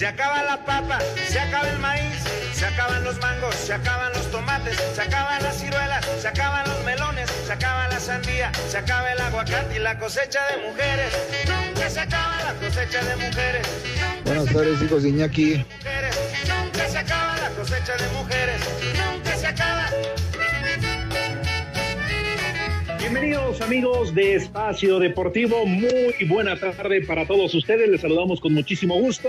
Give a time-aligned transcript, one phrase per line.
[0.00, 4.30] Se acaba la papa, se acaba el maíz, se acaban los mangos, se acaban los
[4.30, 9.12] tomates, se acaban las ciruelas, se acaban los melones, se acaba la sandía, se acaba
[9.12, 11.12] el aguacate y la cosecha de mujeres.
[11.46, 13.66] Nunca se acaba la cosecha de mujeres.
[14.24, 15.66] Buenas tardes, hijos de Iñaki.
[16.48, 18.60] Nunca se acaba la cosecha de mujeres.
[18.96, 19.90] Nunca se acaba.
[23.10, 28.94] Bienvenidos amigos de Espacio Deportivo, muy buena tarde para todos ustedes, les saludamos con muchísimo
[29.00, 29.28] gusto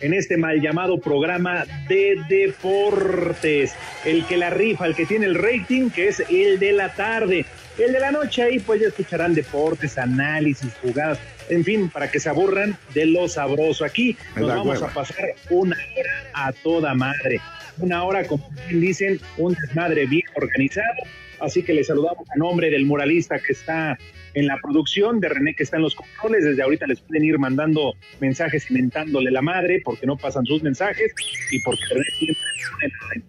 [0.00, 3.74] en este mal llamado programa de deportes,
[4.06, 7.44] el que la rifa, el que tiene el rating, que es el de la tarde,
[7.76, 11.18] el de la noche ahí pues ya escucharán deportes, análisis, jugadas,
[11.50, 13.84] en fin, para que se aburran de lo sabroso.
[13.84, 17.42] Aquí nos vamos a pasar una hora a toda madre,
[17.76, 21.02] una hora como dicen, un desmadre bien organizado
[21.40, 23.96] Así que le saludamos a nombre del muralista que está
[24.34, 26.44] en la producción, de René que está en los controles.
[26.44, 31.12] Desde ahorita les pueden ir mandando mensajes inventándole la madre porque no pasan sus mensajes
[31.52, 33.24] y porque René siempre pone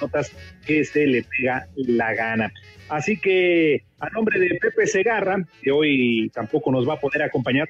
[0.00, 0.32] notas
[0.66, 2.52] que se le pega la gana.
[2.88, 7.68] Así que a nombre de Pepe Segarra, que hoy tampoco nos va a poder acompañar,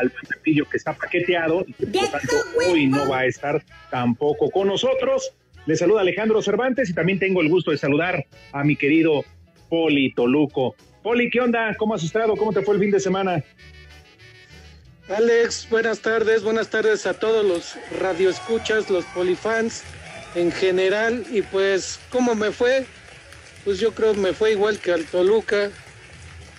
[0.00, 2.34] al Pepillo que está paqueteado y que por lo tanto
[2.68, 5.34] hoy no va a estar tampoco con nosotros.
[5.64, 9.24] Le saluda Alejandro Cervantes y también tengo el gusto de saludar a mi querido
[9.68, 10.74] Poli Toluco.
[11.02, 11.74] Poli, ¿qué onda?
[11.78, 12.36] ¿Cómo has estado?
[12.36, 13.44] ¿Cómo te fue el fin de semana?
[15.08, 19.84] Alex, buenas tardes, buenas tardes a todos los radioescuchas, los polifans
[20.34, 21.24] en general.
[21.30, 22.84] Y pues, ¿cómo me fue?
[23.64, 25.70] Pues yo creo que me fue igual que al Toluca,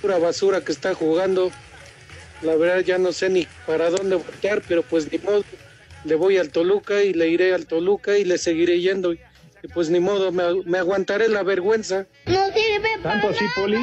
[0.02, 1.52] pura basura que está jugando.
[2.42, 5.44] La verdad ya no sé ni para dónde voltear, pero pues ni modo,
[6.04, 9.14] le voy al Toluca y le iré al Toluca y le seguiré yendo.
[9.14, 9.20] Y
[9.74, 12.08] pues ni modo, me, aguantaré la vergüenza.
[12.26, 13.78] No sirve Tanto así, Poli.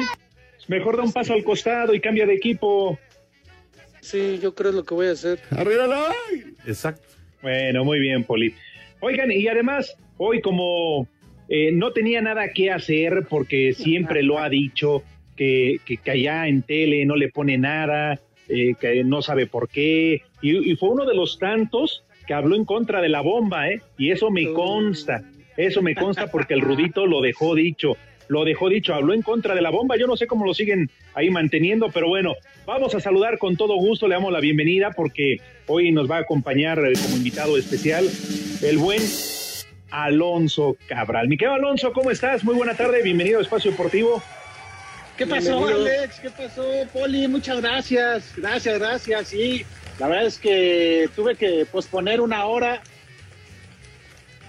[0.67, 2.99] Mejor da un paso al costado y cambia de equipo.
[3.99, 5.39] Sí, yo creo lo que voy a hacer.
[5.51, 5.87] ¡Arriba
[6.65, 7.07] Exacto.
[7.41, 8.53] Bueno, muy bien, Poli.
[8.99, 11.07] Oigan, y además, hoy como
[11.49, 15.03] eh, no tenía nada que hacer porque siempre lo ha dicho,
[15.35, 19.67] que, que, que allá en tele no le pone nada, eh, que no sabe por
[19.67, 23.69] qué, y, y, fue uno de los tantos que habló en contra de la bomba,
[23.69, 23.81] ¿eh?
[23.97, 25.23] Y eso me consta,
[25.57, 29.55] eso me consta porque el Rudito lo dejó dicho, lo dejó dicho, habló en contra
[29.55, 32.33] de la bomba, yo no sé cómo lo siguen ahí manteniendo, pero bueno,
[32.65, 35.37] vamos a saludar con todo gusto, le damos la bienvenida porque
[35.67, 38.05] hoy nos va a acompañar como invitado especial
[38.61, 39.01] el buen
[39.89, 41.27] Alonso Cabral.
[41.27, 42.43] Mi querido Alonso, ¿cómo estás?
[42.43, 44.23] Muy buena tarde, bienvenido a Espacio Deportivo.
[45.17, 46.19] ¿Qué pasó, Alex?
[46.19, 47.27] ¿Qué pasó, Poli?
[47.27, 49.27] Muchas gracias, gracias, gracias.
[49.27, 49.65] Sí,
[50.01, 52.81] la verdad es que tuve que posponer una hora.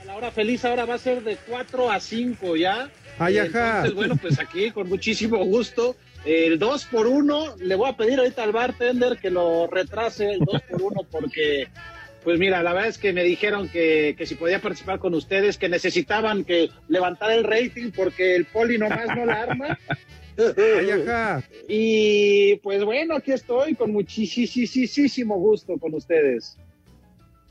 [0.06, 2.90] La hora feliz ahora va a ser de 4 a 5 ya.
[3.18, 3.36] Ay.
[3.36, 5.94] Entonces, bueno, pues aquí con muchísimo gusto.
[6.24, 10.38] El 2 por 1 le voy a pedir ahorita al bartender que lo retrase el
[10.38, 11.68] 2 por 1 porque,
[12.24, 15.58] pues mira, la verdad es que me dijeron que, que si podía participar con ustedes,
[15.58, 19.78] que necesitaban que levantar el rating porque el poli nomás no la arma.
[20.38, 21.42] Ay, ajá.
[21.68, 26.56] Y pues bueno, aquí estoy con muchísimo gusto con ustedes.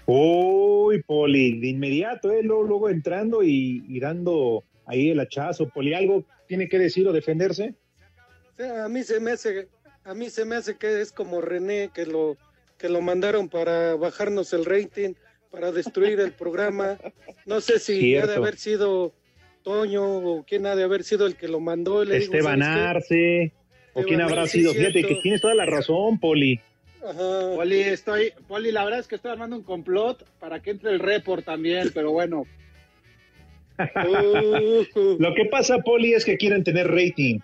[0.05, 2.41] Uy, Poli, de inmediato, ¿eh?
[2.43, 5.69] luego, luego entrando y, y, dando ahí el hachazo.
[5.69, 7.75] Poli, ¿algo tiene que decir o defenderse?
[8.59, 9.67] a mí se me hace,
[10.03, 12.37] a mí se me hace que es como René, que lo,
[12.77, 15.13] que lo mandaron para bajarnos el rating,
[15.49, 16.97] para destruir el programa.
[17.45, 19.13] No sé si ha de haber sido
[19.63, 22.03] Toño o quién ha de haber sido el que lo mandó.
[22.03, 23.51] Le Esteban digo, Arce,
[23.93, 24.73] o quién habrá sido.
[24.73, 26.59] Fíjate que tienes toda la razón, Poli.
[27.03, 27.55] Ajá.
[27.55, 30.99] Poli, estoy, Poli, la verdad es que estoy armando un complot para que entre el
[30.99, 32.45] report también, pero bueno.
[33.79, 34.85] uh,
[35.19, 37.39] Lo que pasa, Poli, es que quieren tener rating.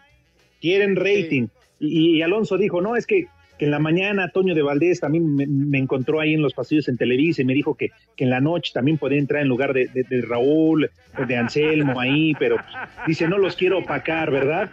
[0.61, 1.47] Quieren rating.
[1.47, 1.51] Sí.
[1.79, 5.35] Y, y, Alonso dijo, no, es que, que, en la mañana Toño de Valdés también
[5.35, 8.29] me, me, encontró ahí en los pasillos en Televisa y me dijo que, que en
[8.29, 10.89] la noche también podía entrar en lugar de, de, de Raúl,
[11.27, 12.57] de Anselmo ahí, pero
[13.05, 14.69] dice, no los quiero opacar, ¿verdad?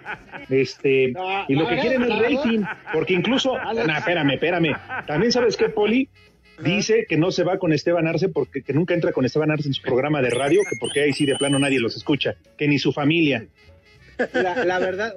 [0.49, 4.77] Este, no, y lo que quieren es rating, porque incluso, no, espérame, espérame,
[5.07, 6.09] también sabes qué, Poli,
[6.63, 9.69] dice que no se va con Esteban Arce porque que nunca entra con Esteban Arce
[9.69, 12.69] en su programa de radio, que porque ahí sí de plano nadie los escucha, que
[12.69, 13.47] ni su familia.
[14.33, 15.15] La, la verdad,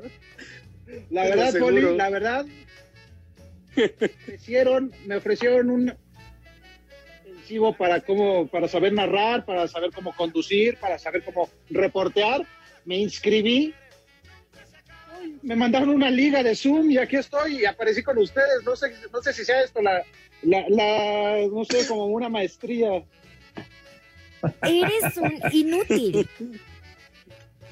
[1.09, 2.45] la verdad, Poli, la verdad,
[3.85, 5.93] ofrecieron, me ofrecieron un
[7.25, 12.45] intensivo para cómo, para saber narrar, para saber cómo conducir, para saber cómo reportear.
[12.85, 13.73] Me inscribí,
[15.41, 18.63] me mandaron una liga de Zoom y aquí estoy y aparecí con ustedes.
[18.65, 20.03] No sé, no sé si sea esto la,
[20.43, 23.03] la, la no sé, como una maestría.
[24.61, 26.29] Eres un inútil.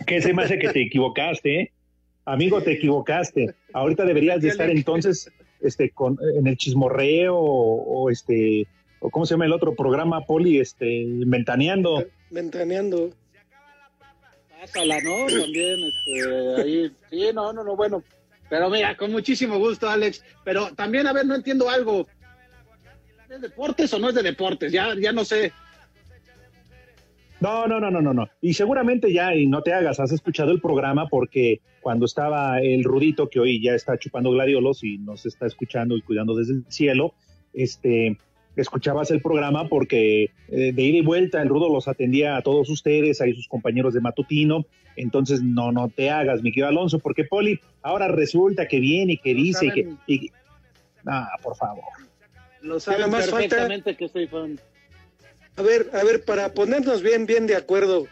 [0.06, 1.72] ¿Qué se me hace que te equivocaste, eh?
[2.26, 3.54] Amigo, te equivocaste.
[3.74, 5.32] Ahorita deberías de estar entonces
[5.66, 8.68] este, con, en el chismorreo o, o este,
[9.00, 12.06] o cómo se llama el otro programa, Poli, este, mentaneando.
[12.30, 13.12] Ventaneando.
[14.60, 15.28] Pásala, ¿no?
[15.28, 18.04] También, este, ahí, sí, no, no, no, bueno.
[18.50, 20.24] Pero mira, con muchísimo gusto, Alex.
[20.44, 22.08] Pero también, a ver, no entiendo algo.
[23.24, 24.72] ¿Es de deportes o no es de deportes?
[24.72, 25.52] Ya, ya no sé.
[27.46, 28.28] No, no, no, no, no, no.
[28.42, 32.84] Y seguramente ya, y no te hagas, has escuchado el programa porque cuando estaba el
[32.84, 36.66] Rudito, que hoy ya está chupando gladiolos y nos está escuchando y cuidando desde el
[36.70, 37.14] cielo,
[37.54, 38.18] este,
[38.56, 42.70] escuchabas el programa porque eh, de ida y vuelta el Rudo los atendía a todos
[42.70, 44.66] ustedes, ahí sus compañeros de matutino.
[44.96, 49.18] Entonces, no, no te hagas, mi querido Alonso, porque Poli ahora resulta que viene y
[49.18, 49.84] que dice que.
[49.84, 50.00] saben.
[50.08, 50.30] y-
[51.06, 51.84] Ah, por favor.
[52.62, 54.58] Lo saben Nada más falta- perfectamente que soy fan.
[55.58, 58.08] A ver, a ver, para ponernos bien, bien de acuerdo.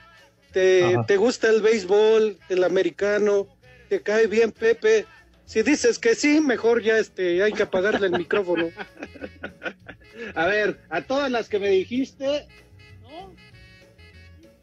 [0.52, 0.96] ¿Te.
[1.08, 3.48] ¿Te gusta el béisbol, el americano?
[3.90, 5.06] ¿Te cae bien Pepe?
[5.46, 8.70] Si dices que sí, mejor ya este, hay que apagarle el micrófono.
[10.36, 12.48] A ver, a todas las que me dijiste,
[13.02, 13.34] ¿no?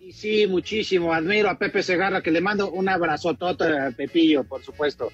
[0.00, 1.12] Y sí, muchísimo.
[1.12, 5.12] Admiro a Pepe Segarra, que le mando un abrazotote a Pepillo, por supuesto.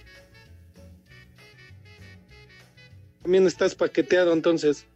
[3.22, 4.86] También estás paqueteado entonces.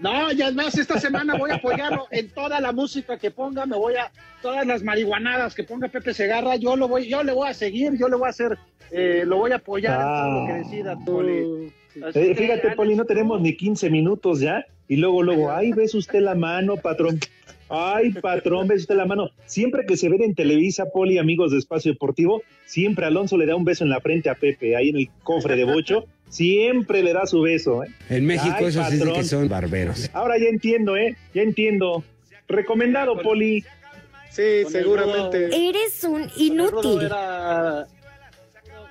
[0.00, 3.64] No, ya es más, esta semana voy a apoyarlo en toda la música que ponga,
[3.64, 4.10] me voy a,
[4.42, 7.96] todas las marihuanadas que ponga Pepe Segarra, yo lo voy, yo le voy a seguir,
[7.96, 8.58] yo le voy a hacer,
[8.90, 11.72] eh, lo voy a apoyar en todo lo que decida, Poli.
[12.14, 14.64] Eh, fíjate, Poli, no tenemos ni 15 minutos ya.
[14.88, 17.18] Y luego, luego, ay, ves usted la mano, patrón.
[17.68, 19.30] Ay, patrón, ves usted la mano.
[19.46, 23.56] Siempre que se ven en Televisa, Poli, amigos de Espacio Deportivo, siempre Alonso le da
[23.56, 26.04] un beso en la frente a Pepe, ahí en el cofre de Bocho.
[26.28, 27.88] Siempre le da su beso, ¿eh?
[28.10, 29.16] En México Ay, eso sí es de patrón.
[29.22, 30.10] que son barberos.
[30.12, 31.16] Ahora ya entiendo, ¿eh?
[31.32, 32.02] Ya entiendo.
[32.48, 33.64] Recomendado, Poli.
[34.30, 35.46] Sí, seguramente.
[35.68, 37.06] Eres un con el Rudo inútil.
[37.06, 37.86] era-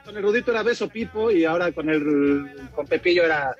[0.06, 3.56] con el Rudito era beso pipo y ahora con el con Pepillo era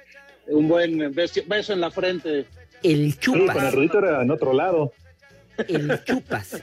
[0.48, 2.46] un buen beso, beso en la frente.
[2.84, 3.74] El Sí, con el chupas.
[3.74, 4.92] Rudito era en otro lado.
[5.68, 6.62] El chupas.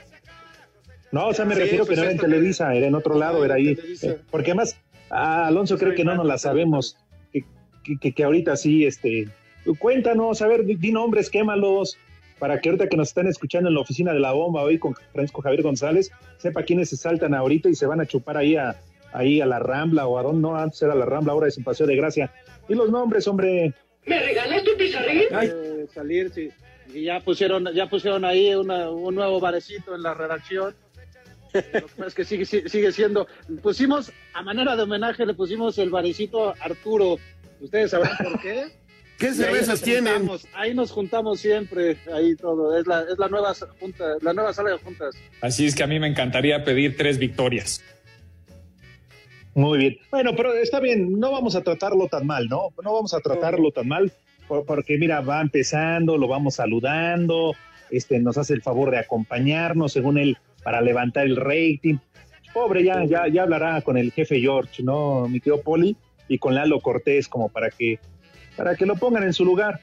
[1.12, 3.44] No, o sea, me Sí, refiero que no era en Televisa, era en otro lado,
[3.44, 3.74] era ahí.
[3.74, 4.16] Televisa.
[4.30, 4.76] Porque además,
[5.10, 6.96] a Alonso creo que no nos la sabemos.
[7.32, 9.28] Que, que, que- ahorita sí, este.
[9.78, 11.96] Cuéntanos, a ver, di, di nombres, quémalos,
[12.38, 14.94] para que ahorita que nos están escuchando en la oficina de la bomba hoy con
[15.12, 18.76] Francisco Javier González, sepa quiénes se saltan ahorita y se van a chupar ahí a,
[19.12, 21.64] ahí a la Rambla o a dónde no, antes era la Rambla, ahora es en
[21.64, 22.32] Paseo de Gracia.
[22.68, 23.74] Y los nombres, hombre.
[25.42, 26.48] Eh, salir, sí.
[26.94, 30.74] Y ya pusieron, ya pusieron ahí una- un nuevo barecito en la redacción.
[31.55, 33.26] Lo que pasa es que sigue, sigue siendo.
[33.62, 37.17] Pusimos, a manera de homenaje, le pusimos el barecito Arturo.
[37.61, 38.64] Ustedes sabrán por qué.
[39.19, 40.31] ¿Qué cervezas tienen?
[40.55, 42.79] Ahí nos juntamos siempre, ahí todo.
[42.79, 45.14] Es la, es la nueva junta, la nueva sala de juntas.
[45.43, 47.82] Así es que a mí me encantaría pedir tres victorias.
[49.55, 49.99] Muy bien.
[50.11, 52.69] Bueno, pero está bien, no vamos a tratarlo tan mal, ¿no?
[52.82, 54.12] No vamos a tratarlo tan mal,
[54.49, 57.54] por- porque mira, va empezando, lo vamos saludando,
[57.90, 61.97] este, nos hace el favor de acompañarnos, según él, para levantar el rating.
[62.52, 65.97] Pobre, ya, ya, ya hablará con el jefe George, ¿no, mi tío Poli?
[66.29, 67.99] Y con Lalo Cortés, como para que,
[68.57, 69.81] para que lo pongan en su lugar.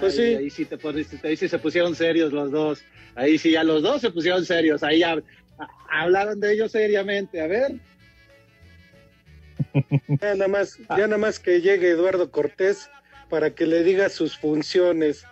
[0.00, 0.22] Pues sí.
[0.34, 2.82] Ahí sí, te pones- ahí sí se pusieron serios los dos.
[3.14, 4.82] Ahí sí, ya los dos se pusieron serios.
[4.82, 5.16] Ahí ya
[5.90, 7.40] hablaron de ellos seriamente.
[7.40, 7.72] A ver.
[10.20, 12.88] Ya nada más, ya nada más que llegue Eduardo Cortés
[13.28, 15.24] para que le diga sus funciones.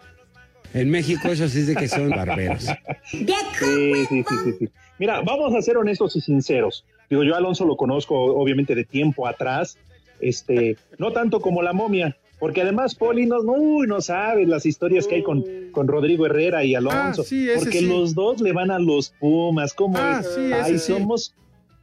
[0.74, 2.66] En México eso sí es de que son barberos.
[3.04, 3.26] Sí,
[3.58, 4.68] sí, sí, sí, sí.
[4.98, 6.84] Mira, vamos a ser honestos y sinceros.
[7.08, 9.78] Digo, yo a Alonso lo conozco obviamente de tiempo atrás,
[10.20, 15.06] este, no tanto como la momia, porque además Poli no, uy, no sabe las historias
[15.06, 17.86] que hay con, con Rodrigo Herrera y Alonso, Ah, sí, ese porque sí.
[17.86, 20.34] los dos le van a los Pumas, ¿cómo Ah, es?
[20.34, 20.92] sí, sí.
[20.92, 21.34] somos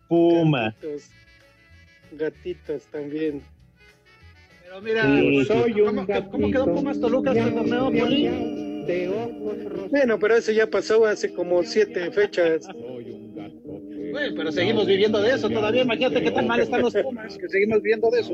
[0.09, 0.75] Puma.
[0.81, 1.03] Gatitos,
[2.11, 3.41] gatitos también.
[4.63, 5.73] Pero mira, Sí, ¿cómo, sí.
[5.73, 8.70] cómo- cómo quedó Pumas Toluca este torneo, Poli?
[9.89, 12.67] Bueno, pero eso ya pasó hace como siete fechas.
[14.11, 15.83] Güey, pero seguimos viviendo de eso todavía.
[15.83, 18.33] Imagínate qué tan mal están los Pumas, que seguimos viviendo de eso.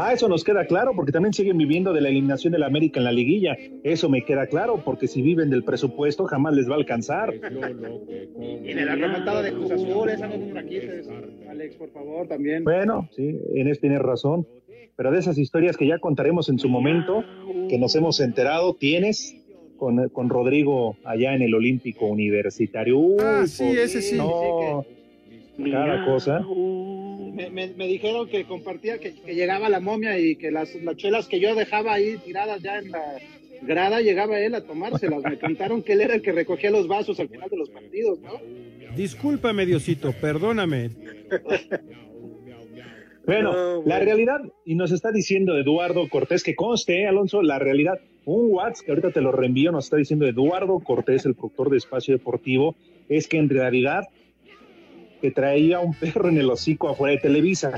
[0.00, 3.04] Ah, eso nos queda claro, porque también siguen viviendo de la eliminación del América en
[3.04, 3.56] la liguilla.
[3.82, 7.34] Eso me queda claro, porque si viven del presupuesto jamás les va a alcanzar.
[7.34, 10.34] Y de la remontada de Cruz Azul, esa no.
[11.50, 12.62] Alex, por favor, también.
[12.62, 14.46] Bueno, sí, en eso tienes razón.
[14.98, 17.22] Pero de esas historias que ya contaremos en su momento,
[17.68, 19.36] que nos hemos enterado, tienes
[19.76, 22.98] con, con Rodrigo allá en el Olímpico Universitario.
[22.98, 24.16] Uy, Ah, sí, por- ese sí.
[24.16, 24.84] No,
[25.70, 26.40] cada cosa.
[27.32, 30.96] Me, me- me dijeron que compartía que, que llegaba la momia y que las, las
[30.96, 33.04] chelas que yo dejaba ahí tiradas ya en la
[33.62, 35.22] grada, llegaba él a tomárselas.
[35.22, 38.18] Me contaron que él era el que recogía los vasos al final de los partidos,
[38.20, 38.32] ¿no?
[38.96, 40.90] Discúlpame, Diosito, perdóname.
[43.28, 48.00] Bueno, la realidad, y nos está diciendo Eduardo Cortés, que conste, eh, Alonso, la realidad,
[48.24, 51.76] un WhatsApp que ahorita te lo reenvío, nos está diciendo Eduardo Cortés, el productor de
[51.76, 52.74] Espacio Deportivo,
[53.06, 54.04] es que en realidad
[55.20, 57.74] te traía un perro en el hocico afuera de Televisa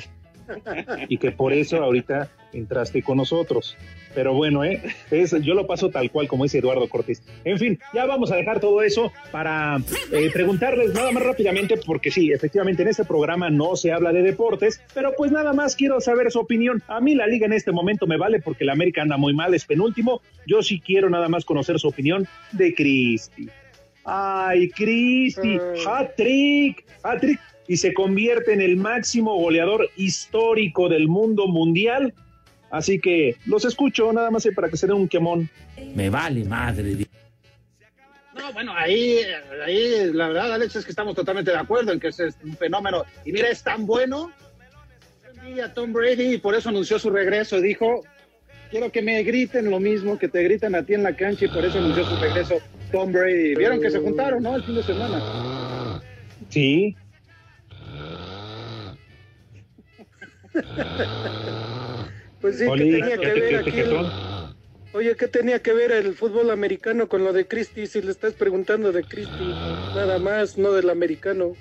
[1.08, 3.76] y que por eso ahorita entraste con nosotros.
[4.14, 4.82] Pero bueno, ¿eh?
[5.10, 7.22] Es, yo lo paso tal cual como dice Eduardo Cortés.
[7.44, 9.78] En fin, ya vamos a dejar todo eso para
[10.12, 14.22] eh, preguntarles nada más rápidamente, porque sí, efectivamente en este programa no se habla de
[14.22, 16.82] deportes, pero pues nada más quiero saber su opinión.
[16.88, 19.54] A mí la liga en este momento me vale porque la América anda muy mal,
[19.54, 20.22] es penúltimo.
[20.46, 23.48] Yo sí quiero nada más conocer su opinión de Cristi.
[24.04, 32.14] Ay, Cristi, hat-trick, hat-trick, y se convierte en el máximo goleador histórico del mundo mundial.
[32.70, 35.50] Así que los escucho nada más para que se den un quemón.
[35.94, 37.06] Me vale madre.
[38.36, 39.18] No, bueno, ahí,
[39.64, 42.56] ahí la verdad, Alex, es que estamos totalmente de acuerdo en que ese es un
[42.56, 43.04] fenómeno.
[43.24, 44.32] Y mira, es tan bueno.
[45.46, 47.60] Y a Tom Brady, y por eso anunció su regreso.
[47.60, 48.02] Dijo:
[48.70, 51.48] Quiero que me griten lo mismo que te gritan a ti en la cancha, y
[51.48, 52.58] por eso anunció su regreso
[52.92, 53.56] Tom Brady.
[53.56, 54.56] Vieron que se juntaron, ¿no?
[54.56, 56.00] El fin de semana.
[56.50, 56.96] Sí.
[62.40, 63.78] Pues sí, Oli, ¿qué tenía que te- ver aquí?
[63.80, 64.14] el-.
[64.92, 67.86] Oye, ¿qué tenía que ver el fútbol americano con lo de Christie?
[67.86, 69.58] Si le estás preguntando de Christie,
[69.92, 71.60] nada más, no del americano.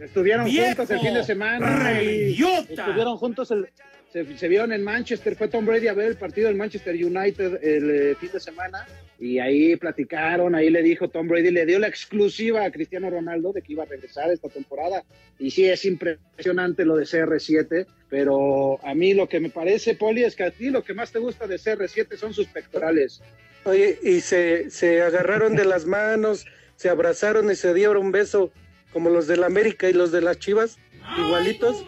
[0.00, 0.66] Estuvieron ¡Viejo!
[0.68, 2.00] juntos el fin de semana.
[2.00, 3.68] Estuvieron juntos, el-
[4.12, 5.36] se, se vieron en Manchester.
[5.36, 8.86] Fue Tom Brady a ver el partido del Manchester United el eh, fin de semana.
[9.18, 13.52] Y ahí platicaron, ahí le dijo Tom Brady, le dio la exclusiva a Cristiano Ronaldo
[13.52, 15.02] de que iba a regresar esta temporada.
[15.38, 17.86] Y sí, es impresionante lo de CR7.
[18.08, 21.12] Pero a mí lo que me parece, Poli, es que a ti lo que más
[21.12, 23.20] te gusta de CR7 son sus pectorales.
[23.64, 28.50] Oye, y se, se agarraron de las manos, se abrazaron y se dieron un beso
[28.98, 30.76] como los del América y los de las Chivas,
[31.24, 31.86] igualitos.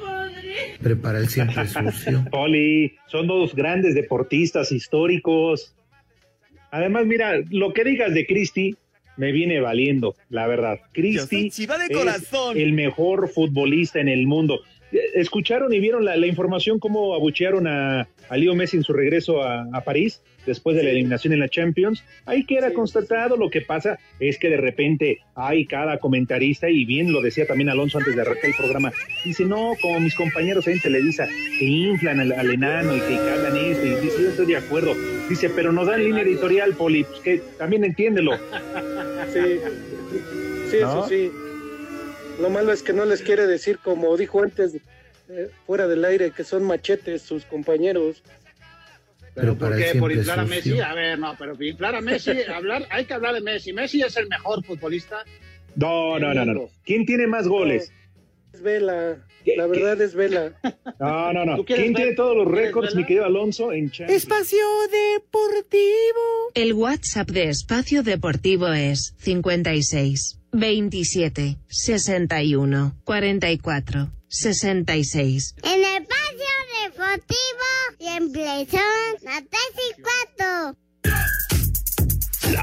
[0.81, 2.25] Prepara el siempre sucio.
[2.31, 5.75] Poli, son dos grandes deportistas históricos.
[6.71, 8.76] Además, mira, lo que digas de Cristi
[9.17, 10.79] me viene valiendo, la verdad.
[10.93, 12.57] Cristi chiva de es corazón.
[12.57, 14.61] el mejor futbolista en el mundo.
[14.93, 18.93] Eh, ¿Escucharon y vieron la, la información cómo abuchearon a, a Leo Messi en su
[18.93, 22.04] regreso a, a París después de la eliminación en la Champions?
[22.26, 23.37] Ahí queda constatado.
[23.37, 27.68] Lo que pasa es que de repente hay cada comentarista, y bien lo decía también
[27.68, 28.92] Alonso antes de arrancar el programa,
[29.25, 31.26] dice, no, como mis compañeros en Televisa,
[31.59, 34.94] que inflan al, al enano y que hablan esto, y dice, yo estoy de acuerdo.
[35.28, 38.32] Dice, pero nos dan línea editorial, Poli, pues que también entiéndelo.
[39.32, 39.61] Sí,
[40.70, 40.90] sí, ¿No?
[40.90, 41.30] eso sí.
[42.40, 44.75] Lo malo es que no les quiere decir, como dijo antes,
[45.28, 48.23] eh, fuera del aire, que son machetes sus compañeros.
[49.35, 49.95] ¿Pero por qué?
[49.99, 50.81] ¿Por inflar a Messi?
[50.81, 53.73] A ver, no, pero inflar a Messi, hablar, hay que hablar de Messi.
[53.73, 55.25] Messi es el mejor futbolista.
[55.77, 56.69] No, no, no, no.
[56.85, 57.93] ¿Quién tiene más goles?
[58.53, 59.25] Es Vela,
[59.57, 60.53] la verdad es Vela.
[60.99, 61.57] No, no, no.
[61.57, 64.23] ¿Tú quieres ¿Quién ver- tiene todos los récords, mi querido Alonso, en Champions?
[64.25, 64.59] Espacio
[64.91, 66.51] Deportivo.
[66.55, 75.55] El WhatsApp de Espacio Deportivo es 56 27 61 44 66.
[75.63, 75.80] En el
[78.33, 79.43] siempre son las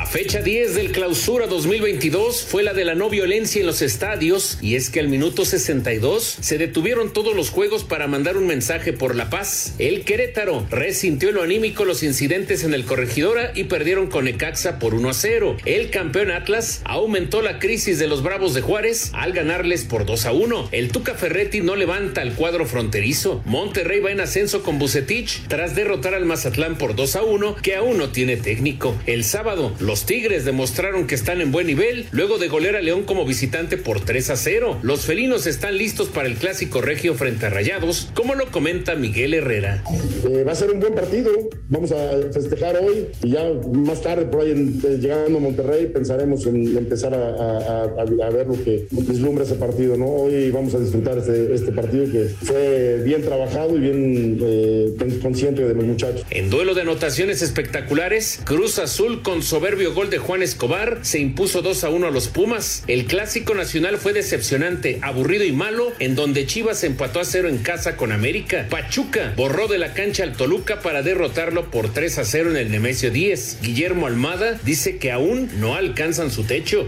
[0.10, 4.76] fecha 10 del clausura 2022 fue la de la no violencia en los estadios y
[4.76, 9.16] es que al minuto 62 se detuvieron todos los juegos para mandar un mensaje por
[9.16, 9.76] la paz.
[9.80, 14.80] El Querétaro resintió en lo anímico los incidentes en el Corregidora y perdieron con Ecaxa
[14.80, 15.58] por 1 a 0.
[15.66, 20.26] El campeón Atlas aumentó la crisis de los Bravos de Juárez al ganarles por 2
[20.26, 20.70] a 1.
[20.72, 23.42] El Tuca Ferretti no levanta el cuadro fronterizo.
[23.46, 27.76] Monterrey va en ascenso con Bucetich tras derrotar al Mazatlán por 2 a 1 que
[27.76, 28.96] aún no tiene técnico.
[29.06, 33.04] El sábado los Tigres demostraron que están en buen nivel luego de golear a León
[33.04, 34.80] como visitante por 3 a 0.
[34.84, 39.34] Los felinos están listos para el clásico regio frente a Rayados, como lo comenta Miguel
[39.34, 39.84] Herrera.
[40.30, 41.32] Eh, va a ser un buen partido.
[41.70, 41.98] Vamos a
[42.34, 46.78] festejar hoy y ya más tarde, por ahí en- eh, llegando a Monterrey, pensaremos en
[46.78, 49.98] empezar a, a- a- a ver lo que vislumbra ese partido.
[49.98, 50.06] ¿no?
[50.08, 55.64] Hoy vamos a disfrutar este, este partido que fue bien trabajado y bien eh, consciente
[55.66, 56.24] de los muchachos.
[56.30, 61.62] En duelo de anotaciones espectaculares, Cruz Azul con soberbio gol de Juan Escobar, se impuso
[61.62, 62.84] 2 a 1 a los Pumas.
[62.88, 67.60] El clásico nacional fue decepcionante, aburrido y malo, en donde Chivas empató a cero en
[67.60, 68.68] casa con América.
[68.70, 72.72] Pachuca borró de la cancha al Toluca para derrotarlo por 3 a 0 en el
[72.72, 73.60] Nemesio 10.
[73.62, 76.88] Guillermo Almada dice que aún no alcanzan su techo.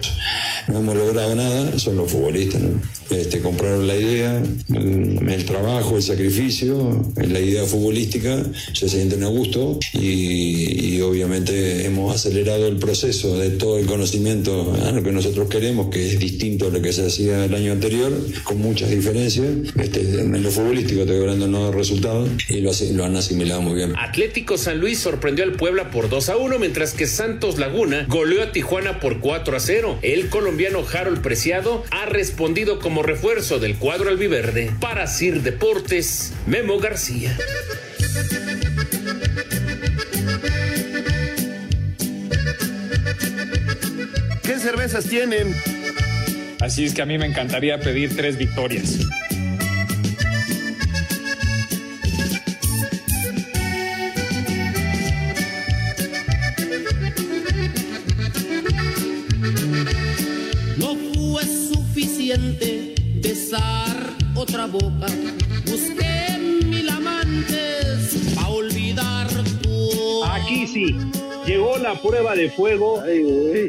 [0.68, 2.82] No hemos logrado nada, son los futbolistas, ¿no?
[3.10, 4.42] Este, compraron la idea,
[4.74, 11.86] el, el trabajo, el sacrificio, la idea futbolística, se sienten a gusto y, y obviamente
[11.86, 16.20] hemos acelerado el proceso de todo el conocimiento a lo que nosotros queremos, que es
[16.20, 18.12] distinto a lo que se hacía el año anterior,
[18.44, 19.48] con muchas diferencias.
[19.80, 23.75] Este, en lo futbolístico estoy hablando no de resultados y lo, lo han asimilado muy
[23.75, 23.94] bien.
[23.98, 28.44] Atlético San Luis sorprendió al Puebla por 2 a 1, mientras que Santos Laguna goleó
[28.44, 30.00] a Tijuana por 4 a 0.
[30.01, 34.72] El colombiano Harold Preciado ha respondido como refuerzo del cuadro albiverde.
[34.79, 37.38] Para Sir Deportes, Memo García.
[44.44, 45.56] ¿Qué cervezas tienen?
[46.60, 49.00] Así es que a mí me encantaría pedir tres victorias.
[71.82, 73.02] La prueba de fuego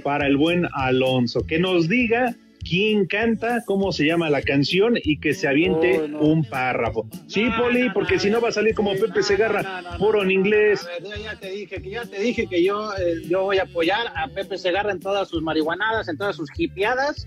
[0.03, 1.41] para el buen Alonso.
[1.47, 2.35] Que nos diga
[2.69, 6.21] quién canta, cómo se llama la canción y que se aviente Oh, no.
[6.21, 7.07] un párrafo.
[7.27, 10.85] Sí, Poli, porque si no va a salir como Pepe Segarra, puro en inglés.
[10.87, 13.59] A ver, yo ya te dije que ya te dije que yo, eh, yo voy
[13.59, 17.27] a apoyar a Pepe Segarra en todas sus marihuanadas, en todas sus hipiadas,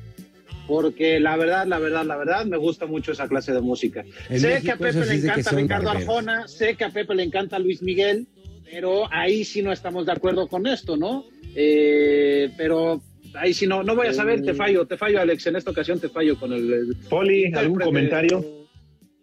[0.68, 4.06] porque la verdad, la verdad, la verdad, me gusta mucho esa clase de música.
[4.30, 6.10] En sé México que a Pepe le encanta Ricardo barberos.
[6.10, 8.28] Arjona, sé que a Pepe le encanta Luis Miguel,
[8.70, 11.26] pero ahí sí no estamos de acuerdo con esto, ¿no?
[11.56, 13.02] Eh, pero
[13.36, 16.00] ahí sí no, no voy a saber, te fallo, te fallo, Alex, en esta ocasión
[16.00, 16.72] te fallo con el...
[16.74, 18.44] el- Poli, ¿algún comentario?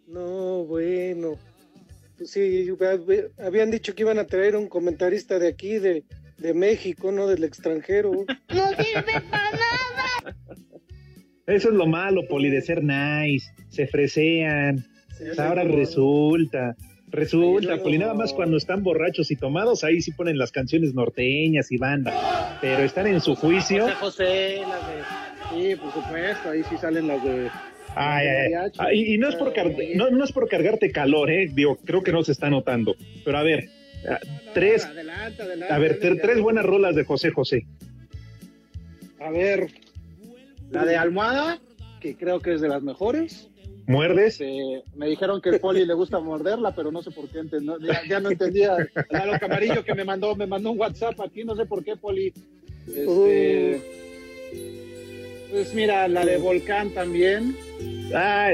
[0.07, 1.37] No, bueno.
[2.19, 6.05] Pues sí, hab- habían dicho que iban a traer un comentarista de aquí, de,
[6.39, 8.13] de México, no del extranjero.
[8.55, 10.37] No sirve para nada.
[11.47, 13.49] Eso es lo malo, Poli, de ser nice.
[13.71, 14.85] Se fresean.
[15.39, 16.77] Ahora resulta.
[17.11, 21.73] Resulta, Poli, nada más cuando están borrachos y tomados, ahí sí ponen las canciones norteñas
[21.73, 22.59] y banda.
[22.61, 23.85] Pero están en su juicio.
[23.85, 25.71] José José, las de...
[25.73, 27.49] Sí, por supuesto, ahí sí salen las de...
[27.97, 29.01] Ay, ay, ay.
[29.01, 31.51] Y, y no, es por car- no, no es por cargarte calor, ¿eh?
[31.53, 32.95] Digo, creo que no se está notando.
[33.25, 33.69] Pero a ver,
[34.09, 34.21] ah,
[34.55, 35.75] tres, Adelante, adelante.
[35.75, 36.23] a ver, adelante.
[36.23, 37.67] tres buenas rolas de José José.
[39.19, 39.67] A ver,
[40.71, 41.59] la de Almohada,
[42.01, 43.50] que creo que es de las mejores.
[43.91, 44.41] ¿Muerdes?
[44.95, 47.41] Me dijeron que el poli le gusta morderla, pero no sé por qué.
[47.81, 48.77] ya, ya no entendía.
[49.11, 52.33] Lalo Camarillo que me mandó, me mandó un WhatsApp aquí, no sé por qué, poli.
[52.87, 53.81] Este,
[55.51, 57.57] pues mira, la de Volcán también.
[58.15, 58.53] Ah,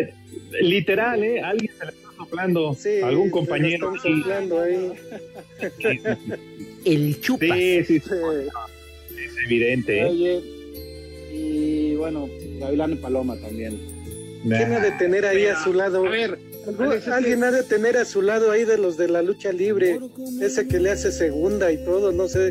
[0.62, 1.40] literal, ¿eh?
[1.42, 2.76] Alguien se le está soplando.
[3.04, 3.94] Algún compañero.
[3.94, 4.92] Están soplando ahí.
[6.86, 7.58] El chupas.
[7.58, 8.10] Sí, sí, sí.
[9.18, 10.04] Es evidente, ¿eh?
[10.06, 10.42] Oye,
[11.30, 12.26] y bueno,
[12.58, 13.95] Gavilán y Paloma también.
[14.42, 16.06] ¿Quién ha de tener ahí a su lado?
[16.06, 16.38] A ver,
[17.12, 20.00] Alguien que- ha de tener a su lado ahí de los de la lucha libre,
[20.40, 22.50] ese que le hace segunda y todo, no sé.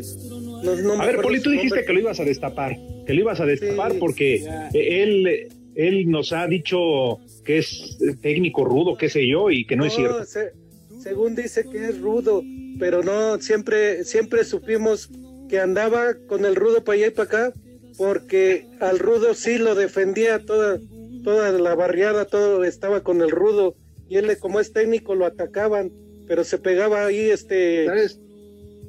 [0.62, 3.20] No, no me A ver, Poli, tú dijiste que lo ibas a destapar, que lo
[3.20, 4.70] ibas a destapar Sí, porque ya.
[4.72, 9.76] eh, él, él nos ha dicho que es técnico rudo, qué sé yo, y que
[9.76, 10.24] no, es cierto.
[10.24, 10.52] se-
[10.98, 12.42] según dice que es rudo,
[12.78, 15.10] pero no, siempre, siempre supimos
[15.50, 17.52] que andaba con el rudo para allá y para acá,
[17.98, 20.80] porque al rudo sí lo defendía toda,
[21.26, 23.74] toda la barriada, todo estaba con el rudo,
[24.08, 25.90] y él como es técnico lo atacaban,
[26.28, 27.84] pero se pegaba ahí este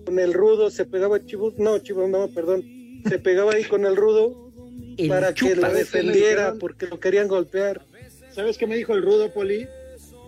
[0.06, 2.64] con el rudo, se pegaba Chivus, no, Chivus, no, perdón,
[3.10, 4.52] se pegaba ahí con el rudo
[5.00, 7.82] El para que lo defendiera, porque lo querían golpear.
[8.30, 9.68] ¿Sabes qué me dijo el rudo, Poli?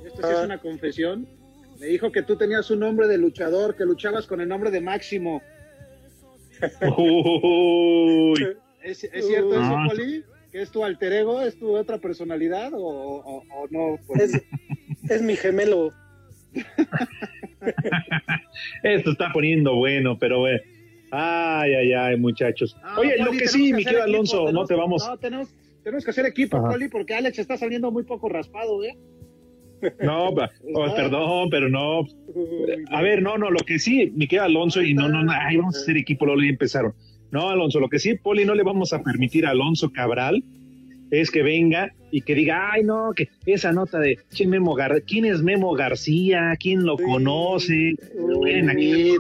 [0.04, 0.40] Esto sí Ah.
[0.40, 1.28] es una confesión.
[1.80, 4.82] Me dijo que tú tenías un nombre de luchador, que luchabas con el nombre de
[4.82, 5.44] Máximo.
[6.98, 8.58] Uy.
[8.84, 9.86] ¿Es, es cierto eso, Ah.
[9.88, 10.24] Poli?
[10.52, 11.42] ¿Que es tu alter ego?
[11.42, 13.98] ¿Es tu otra personalidad o, o- o no?
[14.08, 14.22] Poli?
[14.24, 14.42] Es,
[15.10, 15.92] es mi gemelo.
[18.84, 20.62] Esto está poniendo bueno, pero eh,
[21.12, 22.76] ay, ay, ay, muchachos.
[22.82, 25.06] No, Oye, lo que sí, mi querido equipo, Alonso, no te vamos.
[25.08, 25.50] No, tenemos,
[25.84, 26.70] tenemos que hacer equipo, Ajá.
[26.70, 28.98] Poli, porque Alex está saliendo muy poco raspado, ¿eh?
[30.02, 32.02] No, pa- oh, perdón, pero no.
[32.92, 35.58] A ver, no, no, lo que sí, mi querido Alonso, y no, no, no, ay,
[35.58, 36.94] vamos a hacer equipo, lo ya empezaron.
[37.32, 40.44] No, Alonso, lo que sí, Poli, no le vamos a permitir a Alonso Cabral
[41.12, 45.02] es que venga y que diga, ay, no, que esa nota de ¿quién, Memo Gar
[45.04, 46.56] ¿quién es Memo García?
[46.60, 47.96] ¿Quién lo conoce?
[48.42, 49.14] Miren aquí,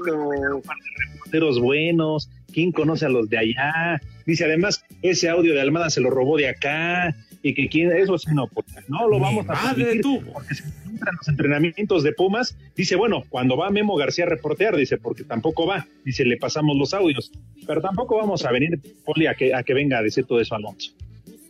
[1.13, 4.01] reporteros buenos, ¿quién conoce a los de allá?
[4.25, 8.17] Dice, además, ese audio de Almada se lo robó de acá y que quién, eso
[8.17, 10.01] sí no, pues, no lo vamos a permitir
[10.33, 12.57] porque se encuentran los entrenamientos de Pumas.
[12.75, 16.75] Dice, bueno, cuando va Memo García a reportear, dice, porque tampoco va, dice, le pasamos
[16.77, 17.31] los audios,
[17.65, 20.55] pero tampoco vamos a venir, Poli, a que, a que venga a decir todo eso
[20.55, 20.93] Alonso.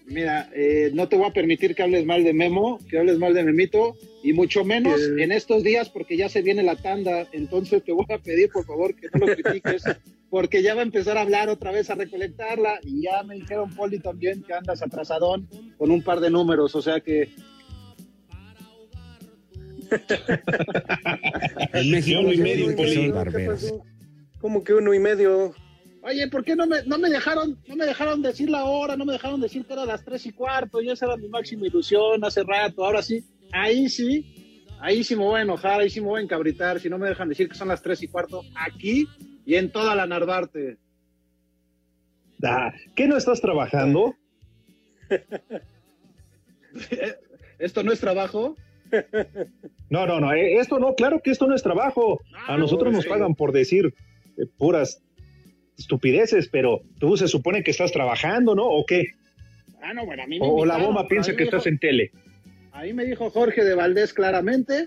[0.10, 3.34] Mira, eh, no te voy a permitir que hables mal de Memo, que hables mal
[3.36, 7.28] de Memito, y mucho menos en estos días porque ya se viene la tanda.
[7.32, 9.84] Entonces te voy a pedir, por favor, que no lo critiques,
[10.30, 12.80] porque ya va a empezar a hablar otra vez, a recolectarla.
[12.84, 16.76] Y ya me dijeron, Poli, también que andas atrasadón con un par de números.
[16.76, 17.30] O sea que
[21.74, 23.12] En México uno y medio, Poli.
[24.40, 25.54] ¿Cómo que uno y medio?
[26.02, 29.04] Oye, ¿por qué no me, no me dejaron, no me dejaron decir la hora, no
[29.04, 30.82] me dejaron decir que era las tres y cuarto?
[30.82, 32.86] Y esa era mi máxima ilusión hace rato.
[32.86, 36.24] Ahora sí, ahí sí, ahí sí me voy a enojar, ahí sí me voy a
[36.24, 36.80] encabritar.
[36.80, 39.08] Si no me dejan decir que son las tres y cuarto aquí
[39.50, 40.78] y en toda la Narvarte.
[42.44, 44.14] Ah, ¿Qué no estás trabajando?
[47.58, 48.56] ¿Esto no es trabajo?
[49.90, 52.22] No, no, no, eh, esto no, claro que esto no es trabajo.
[52.48, 53.96] A nosotros nos pagan por decir
[54.38, 55.02] eh, puras
[55.80, 58.68] estupideces, pero tú se supone que estás trabajando, ¿no?
[58.68, 59.16] ¿O qué?
[59.82, 62.12] Ah, no, bueno, a mí me O, la bomba piensa que estás en tele.
[62.72, 64.86] Ahí me dijo Jorge de Valdés claramente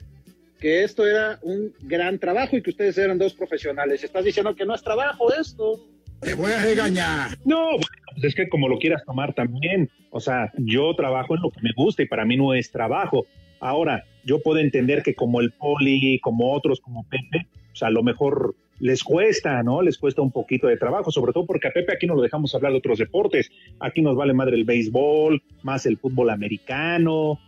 [0.62, 4.04] que esto era un gran trabajo y que ustedes eran dos profesionales.
[4.04, 5.80] Estás diciendo que no es trabajo esto.
[6.20, 7.36] Te voy a regañar.
[7.44, 9.90] No, bueno, pues es que como lo quieras tomar también.
[10.10, 13.26] O sea, yo trabajo en lo que me gusta y para mí no es trabajo.
[13.58, 17.90] Ahora, yo puedo entender que como el Poli, como otros, como Pepe, o sea, a
[17.90, 19.82] lo mejor les cuesta, ¿no?
[19.82, 22.54] Les cuesta un poquito de trabajo, sobre todo porque a Pepe aquí no lo dejamos
[22.54, 23.50] hablar de otros deportes.
[23.80, 27.40] Aquí nos vale madre el béisbol, más el fútbol americano.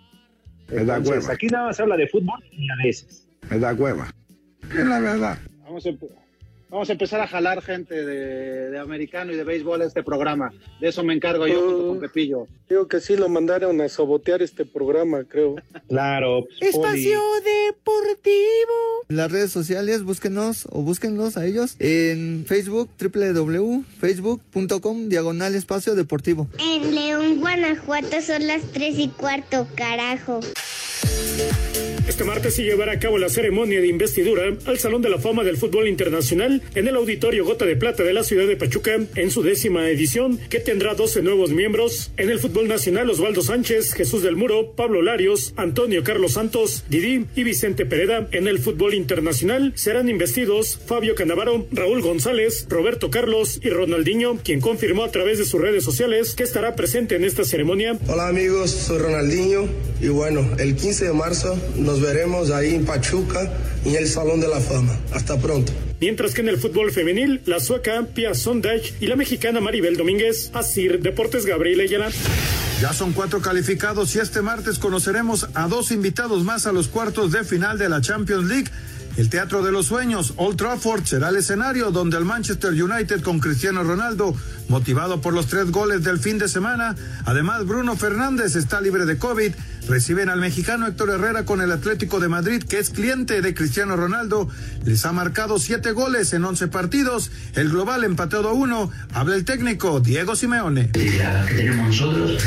[0.68, 1.34] Me da Entonces, hueva.
[1.34, 3.28] aquí nada más se habla de fútbol y a veces.
[3.50, 4.10] Me da hueva.
[4.62, 5.38] Es la verdad.
[5.62, 5.90] Vamos a,
[6.74, 10.52] vamos a empezar a jalar gente de, de americano y de béisbol a este programa.
[10.80, 12.48] De eso me encargo yo junto con Pepillo.
[12.68, 15.54] Digo que sí lo mandaron a sabotear este programa, creo.
[15.88, 16.46] Claro.
[16.60, 19.04] Espacio Deportivo.
[19.08, 26.48] Las redes sociales, búsquenos o búsquenlos a ellos en Facebook, www.facebook.com, diagonal espacio deportivo.
[26.58, 30.40] En León, Guanajuato son las tres y cuarto, carajo.
[32.14, 35.42] Este martes se llevará a cabo la ceremonia de investidura al Salón de la Fama
[35.42, 39.32] del Fútbol Internacional en el Auditorio Gota de Plata de la ciudad de Pachuca en
[39.32, 42.12] su décima edición, que tendrá 12 nuevos miembros.
[42.16, 47.26] En el fútbol nacional, Osvaldo Sánchez, Jesús del Muro, Pablo Larios, Antonio Carlos Santos, Didi
[47.34, 48.28] y Vicente Pereda.
[48.30, 54.60] En el fútbol internacional serán investidos Fabio Canavaro, Raúl González, Roberto Carlos y Ronaldinho, quien
[54.60, 57.98] confirmó a través de sus redes sociales que estará presente en esta ceremonia.
[58.06, 59.68] Hola amigos, soy Ronaldinho
[60.00, 63.50] y bueno, el 15 de marzo nos veremos ahí en Pachuca
[63.84, 64.96] en el Salón de la Fama.
[65.12, 65.72] Hasta pronto.
[66.00, 70.50] Mientras que en el fútbol femenil, la sueca Pia Sondage y la mexicana Maribel Domínguez,
[70.52, 72.10] Asir Deportes Gabriel Ayala.
[72.80, 77.32] Ya son cuatro calificados y este martes conoceremos a dos invitados más a los cuartos
[77.32, 78.70] de final de la Champions League.
[79.16, 83.38] El Teatro de los Sueños, Old Trafford, será el escenario donde el Manchester United con
[83.38, 84.34] Cristiano Ronaldo,
[84.68, 89.16] motivado por los tres goles del fin de semana, además Bruno Fernández está libre de
[89.16, 89.52] COVID,
[89.88, 93.94] reciben al mexicano Héctor Herrera con el Atlético de Madrid, que es cliente de Cristiano
[93.94, 94.48] Ronaldo,
[94.84, 99.44] les ha marcado siete goles en once partidos, el global empatado a uno, habla el
[99.44, 100.88] técnico Diego Simeone.
[100.88, 102.42] tenemos nosotros.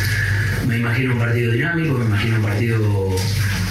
[0.67, 3.15] Me imagino un partido dinámico, me imagino un partido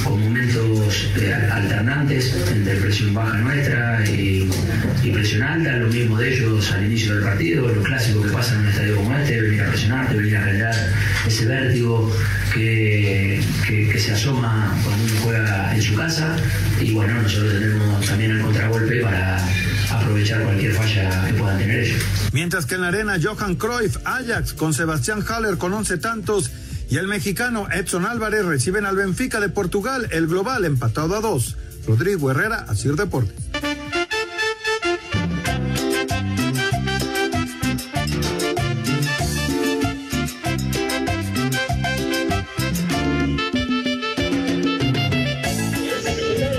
[0.07, 4.49] con momentos eh, alternantes entre presión baja nuestra y,
[5.03, 8.55] y presión alta, lo mismo de ellos al inicio del partido, lo clásico que pasa
[8.55, 10.75] en un estadio como este, venir a presionarte, venir a generar
[11.27, 12.11] ese vértigo
[12.55, 16.37] que, que- que se asoma cuando uno juega en su casa
[16.81, 19.39] y bueno, nosotros tenemos también el contragolpe para
[19.91, 22.03] aprovechar cualquier falla que puedan tener ellos.
[22.33, 26.51] Mientras que en la arena Johan Cruyff, Ajax con Sebastián Haller con 11 tantos
[26.89, 31.57] y el mexicano Edson Álvarez reciben al Benfica de Portugal, el global empatado a dos.
[31.87, 33.35] Rodrigo Herrera, Asir Deportes.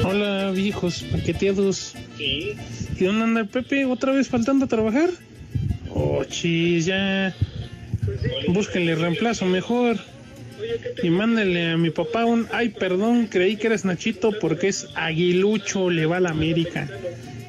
[0.04, 1.94] Hola, viejos paqueteados.
[2.20, 3.86] ¿Y dónde anda el Pepe?
[3.86, 5.10] ¿Otra vez faltando a trabajar?
[5.94, 7.34] Oh, chis, ya.
[8.50, 9.98] Búsquenle reemplazo mejor.
[11.04, 12.48] Y mándenle a mi papá un.
[12.52, 16.88] Ay, perdón, creí que eres Nachito porque es aguilucho, le va a la América.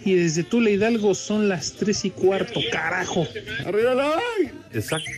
[0.04, 3.26] Y desde Tula Hidalgo son las tres y cuarto, carajo.
[3.66, 4.18] ¡Arriba la
[4.72, 5.10] Exacto.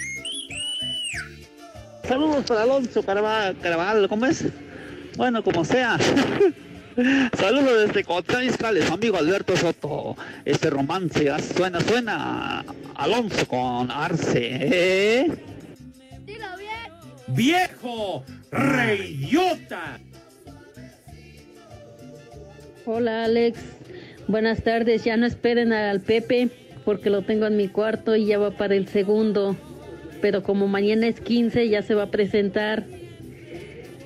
[2.09, 4.45] Saludos para Alonso Carvajal, ¿cómo es?
[5.17, 5.97] Bueno, como sea.
[7.39, 10.17] Saludos desde Cotlán Izcalli, su amigo Alberto Soto.
[10.45, 12.65] Este romance ya suena, suena
[12.97, 15.50] Alonso con Arce, ¿eh?
[17.33, 18.25] ¡Viejo!
[18.51, 20.01] ¡Reyota!
[22.87, 23.61] Hola Alex,
[24.27, 25.05] buenas tardes.
[25.05, 26.49] Ya no esperen al Pepe
[26.85, 29.57] porque lo tengo en mi cuarto y ya va para el segundo.
[30.21, 32.85] Pero como mañana es 15 ya se va a presentar.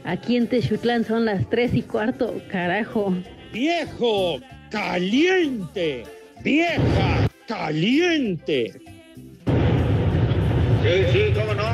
[0.04, 3.14] Aquí en Texutlán son las 3 y cuarto, carajo.
[3.52, 4.40] ¡Viejo!
[4.70, 6.04] ¡Caliente!
[6.42, 7.28] ¡Vieja!
[7.46, 8.72] ¡Caliente!
[10.82, 11.73] Sí, sí, cómo no.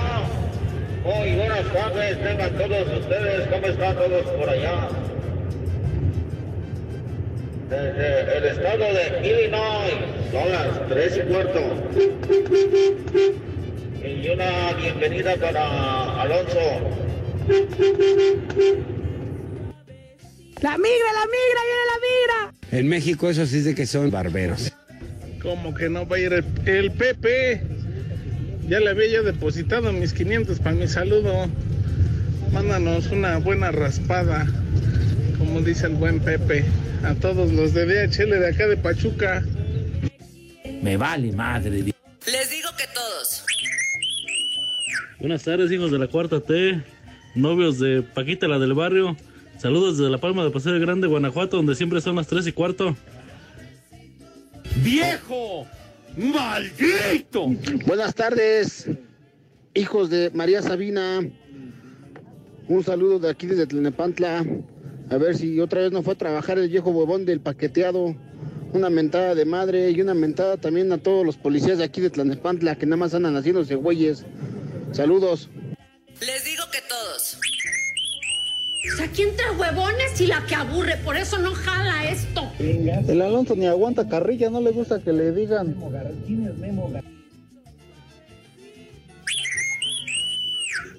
[1.72, 3.46] Buenas tardes, tengan todos ustedes.
[3.46, 4.88] ¿Cómo están todos por allá?
[7.68, 9.94] Desde el estado de Illinois,
[10.32, 11.60] son las tres y cuarto.
[14.04, 16.58] Y una bienvenida para Alonso.
[20.60, 22.54] La migra, la migra, viene la migra.
[22.72, 24.72] En México eso sí es de que son barberos.
[25.40, 27.62] ¿Cómo que no va a ir el, el Pepe?
[28.70, 31.48] Ya le había yo depositado mis 500 para mi saludo.
[32.52, 34.46] Mándanos una buena raspada,
[35.38, 36.64] como dice el buen Pepe,
[37.02, 39.42] a todos los de DHL de acá de Pachuca.
[40.82, 41.70] Me vale madre.
[41.80, 43.44] Les digo que todos.
[45.18, 46.80] Buenas tardes, hijos de la cuarta T,
[47.34, 49.16] novios de Paquita, la del barrio.
[49.58, 52.96] Saludos desde La Palma de Paseo Grande, Guanajuato, donde siempre son las 3 y cuarto.
[54.76, 55.66] ¡Viejo!
[56.16, 57.46] ¡Maldito!
[57.86, 58.88] Buenas tardes,
[59.74, 61.20] hijos de María Sabina.
[62.68, 64.44] Un saludo de aquí desde Tlenepantla.
[65.10, 68.16] A ver si otra vez no fue a trabajar el viejo huevón del paqueteado.
[68.72, 72.10] Una mentada de madre y una mentada también a todos los policías de aquí de
[72.10, 74.24] Tlanepantla que nada más andan haciéndose güeyes.
[74.92, 75.48] Saludos.
[76.20, 77.38] Les digo que todos.
[78.82, 82.50] O sea, aquí entre huevones y la que aburre, por eso no jala esto.
[82.58, 85.76] El Alonso ni aguanta carrilla, no le gusta que le digan.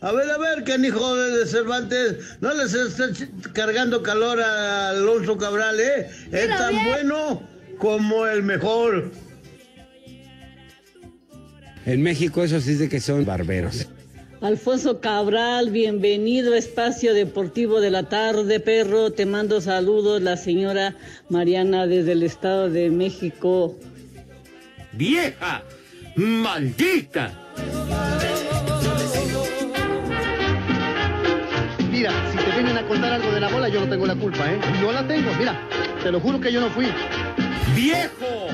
[0.01, 5.79] A ver, a ver, canijo de Cervantes, no les estés cargando calor a Alonso Cabral,
[5.79, 6.07] ¿eh?
[6.31, 7.43] Es tan bueno
[7.77, 9.11] como el mejor.
[11.85, 13.87] En México eso sí es de que son barberos.
[14.41, 19.11] Alfonso Cabral, bienvenido a Espacio Deportivo de la Tarde, perro.
[19.11, 20.95] Te mando saludos, la señora
[21.29, 23.77] Mariana desde el Estado de México.
[24.93, 25.61] ¡Vieja!
[26.15, 27.31] ¡Maldita!
[31.91, 34.51] Mira, si te vienen a contar algo de la bola, yo no tengo la culpa,
[34.51, 34.59] ¿eh?
[34.81, 35.55] Yo la tengo, mira,
[36.01, 36.87] te lo juro que yo no fui.
[37.75, 38.47] ¡Viejo!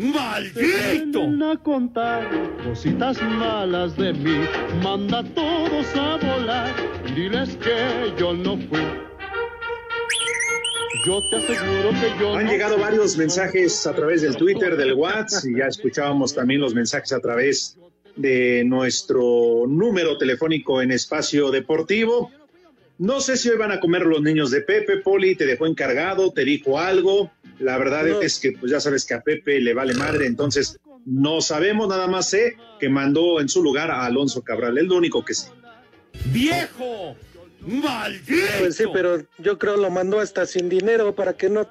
[0.00, 1.20] ¡Maldito!
[1.20, 2.26] Vienen a contar
[2.64, 4.46] cositas malas de mí,
[4.82, 6.74] manda a todos a volar,
[7.14, 8.80] diles que yo no fui.
[11.04, 12.82] Yo te aseguro que yo Han no llegado fui.
[12.82, 17.20] varios mensajes a través del Twitter, del WhatsApp, y ya escuchábamos también los mensajes a
[17.20, 17.76] través
[18.16, 22.30] de nuestro número telefónico en espacio deportivo.
[22.96, 26.32] No sé si hoy van a comer los niños de Pepe, Poli, te dejó encargado,
[26.32, 27.30] te dijo algo.
[27.60, 28.20] La verdad No.
[28.20, 32.06] es que pues ya sabes que a Pepe le vale madre, entonces no sabemos, nada
[32.06, 35.48] más sé que mandó en su lugar a Alonso Cabral, es lo único que sé.
[36.26, 37.16] ¡Viejo!
[37.60, 38.46] ¡Maldito!
[38.58, 41.68] Pues sí, pero yo creo lo mandó hasta sin dinero para que no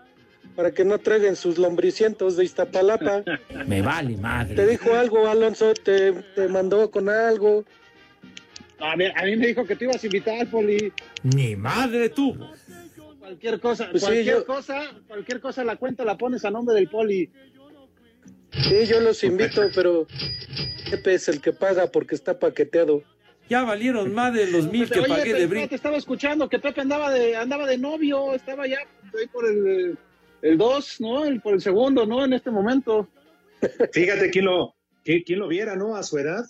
[0.55, 3.23] para que no traigan sus lombricientos de Iztapalapa.
[3.67, 4.55] Me vale madre.
[4.55, 5.73] ¿Te dijo algo, Alonso?
[5.73, 7.63] ¿Te, te mandó con algo?
[8.79, 10.91] A mí, a mí me dijo que te ibas a invitar, Poli.
[11.23, 12.51] Ni madre tuvo.
[13.29, 16.73] Cualquier cosa, Pues sí, cualquier yo- cosa, cualquier cosa la cuenta la pones a nombre
[16.73, 17.29] del Poli.
[18.51, 20.07] Sí, yo los invito, pero
[20.89, 23.03] Pepe es el que paga porque está paqueteado.
[23.47, 25.69] Ya valieron más de los mil que Oye, pagué de no, brinco.
[25.69, 29.95] te estaba escuchando que Pepe andaba de andaba de novio, estaba ya ahí por el
[30.41, 31.25] el 2, ¿no?
[31.25, 32.25] El, por el segundo, ¿no?
[32.25, 33.09] En este momento.
[33.93, 34.73] Fíjate quién lo,
[35.05, 35.95] qui- quién lo viera, ¿no?
[35.95, 36.43] A su edad.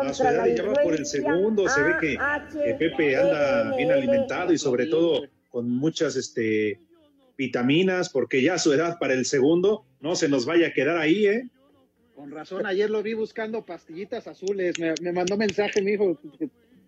[0.00, 2.18] A su edad y ya va por el segundo, se ve que,
[2.64, 6.80] que Pepe anda bien alimentado y sobre todo con muchas este,
[7.36, 10.96] vitaminas, porque ya a su edad para el segundo no se nos vaya a quedar
[10.96, 11.48] ahí, ¿eh?
[12.16, 14.78] Con razón, ayer lo vi buscando pastillitas azules.
[14.78, 16.18] Me, me mandó mensaje, mi hijo,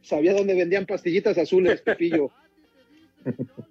[0.03, 2.31] sabía dónde vendían pastillitas azules, Pepillo.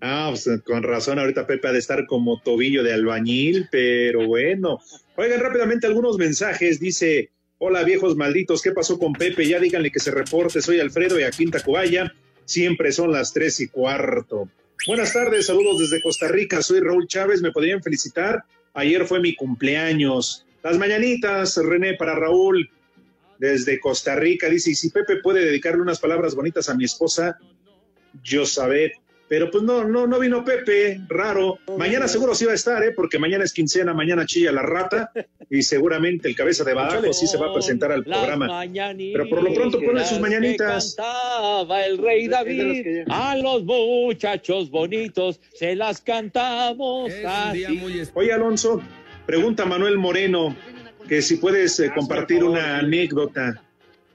[0.00, 4.78] Ah, pues con razón, ahorita Pepe ha de estar como tobillo de albañil, pero bueno.
[5.16, 9.48] Oigan rápidamente algunos mensajes, dice, hola viejos malditos, ¿qué pasó con Pepe?
[9.48, 12.12] Ya díganle que se reporte, soy Alfredo y aquí en Tacubaya,
[12.46, 14.48] siempre son las tres y cuarto.
[14.86, 18.44] Buenas tardes, saludos desde Costa Rica, soy Raúl Chávez, ¿me podrían felicitar?
[18.72, 20.46] Ayer fue mi cumpleaños.
[20.62, 22.70] Las mañanitas, René, para Raúl,
[23.38, 27.38] desde Costa Rica, dice, y si Pepe puede dedicarle unas palabras bonitas a mi esposa,
[28.22, 28.92] Yosabet,
[29.28, 31.58] Pero pues no, no, no vino Pepe, raro.
[31.76, 32.92] Mañana seguro sí va a estar, ¿eh?
[32.92, 35.10] porque mañana es quincena, mañana chilla la rata
[35.50, 38.48] y seguramente el cabeza de badajo sí se va a presentar al programa.
[38.72, 40.94] Pero por lo pronto ponle sus mañanitas.
[40.96, 47.80] Cantaba el rey David, a los muchachos bonitos se las cantamos así.
[48.14, 48.80] Oye, Alonso,
[49.26, 50.54] pregunta Manuel Moreno
[51.08, 53.62] que si puedes eh, compartir una anécdota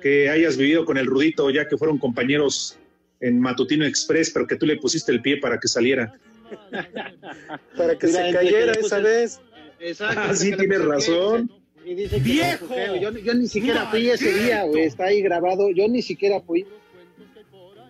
[0.02, 2.78] que hayas vivido con el Rudito, ya que fueron compañeros
[3.22, 6.14] en Matutino Express, pero que tú le pusiste el pie para que saliera.
[7.78, 9.40] Para que Mira, se cayera que esa vez.
[9.80, 10.20] Exacto.
[10.22, 11.50] Ah, sí, tienes razón.
[11.86, 12.68] Y dice que ¡Viejo!
[13.00, 14.84] Yo, yo ni siquiera fui ese día, güey.
[14.84, 15.72] Está ahí grabado.
[15.72, 16.66] Yo ni siquiera fui.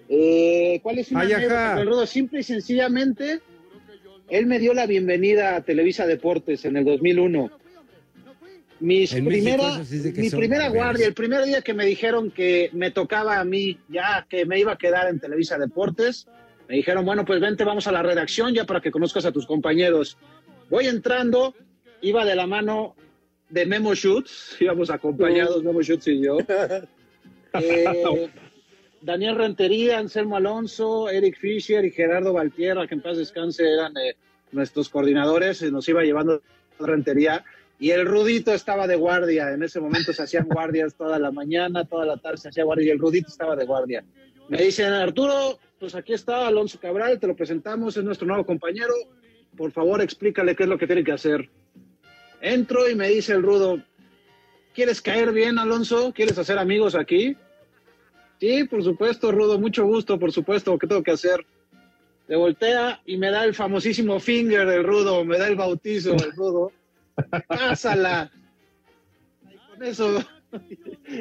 [0.08, 2.06] Eh, ¿Cuál es una anécdota?
[2.06, 3.40] Simple y sencillamente,
[4.30, 7.50] él me dio la bienvenida a Televisa Deportes en el 2001.
[8.82, 9.80] Mis En primera,
[10.16, 14.26] mi primera guardia, el primer día que me dijeron que me tocaba a mí, ya
[14.28, 16.28] que me iba a quedar en Televisa Deportes,
[16.68, 19.46] me dijeron, bueno, pues vente, vamos a la redacción ya para que conozcas a tus
[19.46, 20.18] compañeros.
[20.72, 21.54] Voy entrando,
[22.02, 22.96] iba de la mano
[23.50, 26.38] de Memo Schutz, íbamos acompañados, Memo Schutz y yo.
[27.54, 28.30] Eh,
[29.02, 34.16] Daniel Rentería, Anselmo Alonso, Eric Fischer y Gerardo Valtierra, que en paz descanse, eran eh,
[34.54, 36.42] nuestros coordinadores, y nos iba llevando
[36.80, 37.44] Rentería.
[37.82, 41.84] Y el Rudito estaba de guardia, en ese momento se hacían guardias toda la mañana,
[41.84, 44.04] toda la tarde se hacía guardia, y el Rudito estaba de guardia.
[44.50, 48.94] Me dicen, Arturo, pues aquí está Alonso Cabral, te lo presentamos, es nuestro nuevo compañero,
[49.58, 51.50] por favor explícale qué es lo que tiene que hacer.
[52.40, 53.82] Entro y me dice el Rudo,
[54.76, 56.14] ¿quieres caer bien, Alonso?
[56.14, 57.36] ¿Quieres hacer amigos aquí?
[58.40, 61.44] Sí, por supuesto, Rudo, mucho gusto, por supuesto, ¿qué tengo que hacer?
[62.28, 66.32] Se voltea y me da el famosísimo finger del Rudo, me da el bautizo del
[66.34, 66.72] Rudo.
[67.48, 68.32] Pásala.
[69.50, 70.24] Y con eso,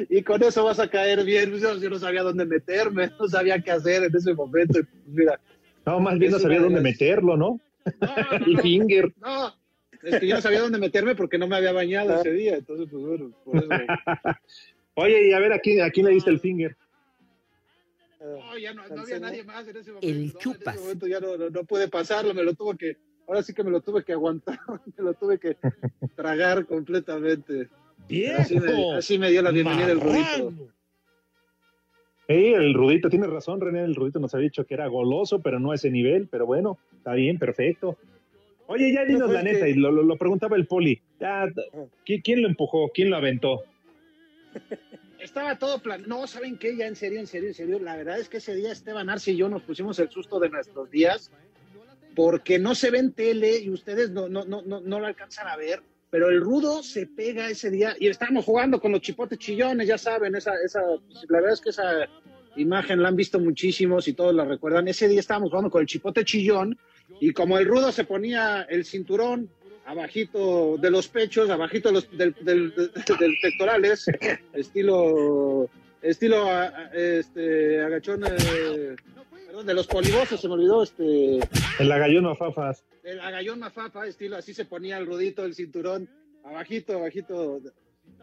[0.09, 1.51] y con eso vas a caer bien.
[1.57, 4.73] Yo, yo no sabía dónde meterme, no sabía qué hacer en ese momento.
[4.73, 5.39] pues mira,
[5.85, 7.59] No, más bien no sabía dónde las- meterlo, ¿no?
[8.45, 9.11] El finger.
[9.19, 9.53] no,
[10.03, 12.55] es que yo no sabía dónde meterme porque no me había bañado ese día.
[12.57, 13.69] Entonces, pues bueno, por eso.
[14.95, 16.75] Oye, y a ver, ¿a quién, a quién le diste el finger?
[18.19, 20.07] No, ya no, no había nadie más en ese momento.
[20.07, 20.31] El ¿no?
[20.31, 20.75] En chupas.
[20.75, 23.63] ese momento ya no, no, no pude pasarlo, me lo tuve que, ahora sí que
[23.63, 24.59] me lo tuve que aguantar,
[24.97, 25.57] me lo tuve que
[26.15, 27.69] tragar completamente.
[28.37, 30.53] Así me, así me dio la bienvenida el Rudito.
[32.27, 35.59] Sí, el Rudito, tiene razón, René, el Rudito nos había dicho que era goloso, pero
[35.59, 37.97] no a ese nivel, pero bueno, está bien, perfecto.
[38.67, 41.01] Oye, ya dinos la neta, que- y lo, lo- lo preguntaba el poli.
[41.19, 41.45] Ya,
[42.05, 42.89] ¿qui- ¿Quién lo empujó?
[42.93, 43.63] ¿Quién lo aventó?
[45.19, 46.03] Estaba todo plan.
[46.07, 46.75] No, ¿saben qué?
[46.77, 47.79] Ya en serio, en serio, en serio.
[47.79, 50.49] La verdad es que ese día Esteban Arce y yo nos pusimos el susto de
[50.49, 51.31] nuestros días
[52.15, 55.47] porque no se ve en tele y ustedes no, no, no, no, no lo alcanzan
[55.47, 55.81] a ver.
[56.09, 59.97] Pero el rudo se pega ese día y estábamos jugando con los chipotes chillones, ya
[59.97, 62.09] saben, esa, esa, la verdad es que esa
[62.57, 64.87] imagen la han visto muchísimos y todos la recuerdan.
[64.87, 66.77] Ese día estábamos jugando con el chipote chillón
[67.19, 69.49] y como el rudo se ponía el cinturón
[69.85, 72.73] abajito de los pechos, abajito del, del,
[73.41, 74.05] pectorales,
[74.53, 75.69] estilo,
[76.01, 76.47] estilo
[76.93, 78.95] este, agachón, eh,
[79.51, 81.39] perdón, de los polivosos, se me olvidó, este,
[81.79, 82.85] El agallón a fafas.
[83.03, 86.07] el agallón mafapa, estilo, así se ponía el rudito del cinturón,
[86.45, 87.59] abajito, abajito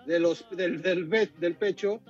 [0.07, 2.01] de- los, del, del, del pecho.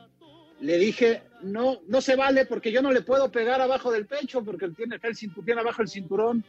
[0.60, 4.44] Le dije, no, no se vale porque yo no le puedo pegar abajo del pecho
[4.44, 6.44] porque tiene el cinturón, tiene abajo el cinturón,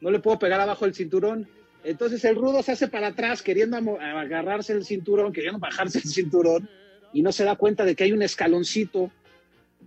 [0.00, 1.46] no le puedo pegar abajo el cinturón.
[1.82, 6.68] Entonces el rudo se hace para atrás queriendo agarrarse el cinturón, queriendo bajarse el cinturón
[7.12, 9.10] y no se da cuenta de que hay un escaloncito,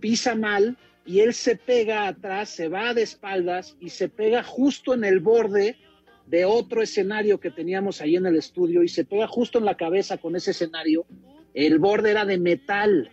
[0.00, 0.76] pisa mal
[1.08, 5.20] y él se pega atrás, se va de espaldas y se pega justo en el
[5.20, 5.78] borde
[6.26, 9.74] de otro escenario que teníamos ahí en el estudio y se pega justo en la
[9.74, 11.06] cabeza con ese escenario.
[11.54, 13.10] El borde era de metal.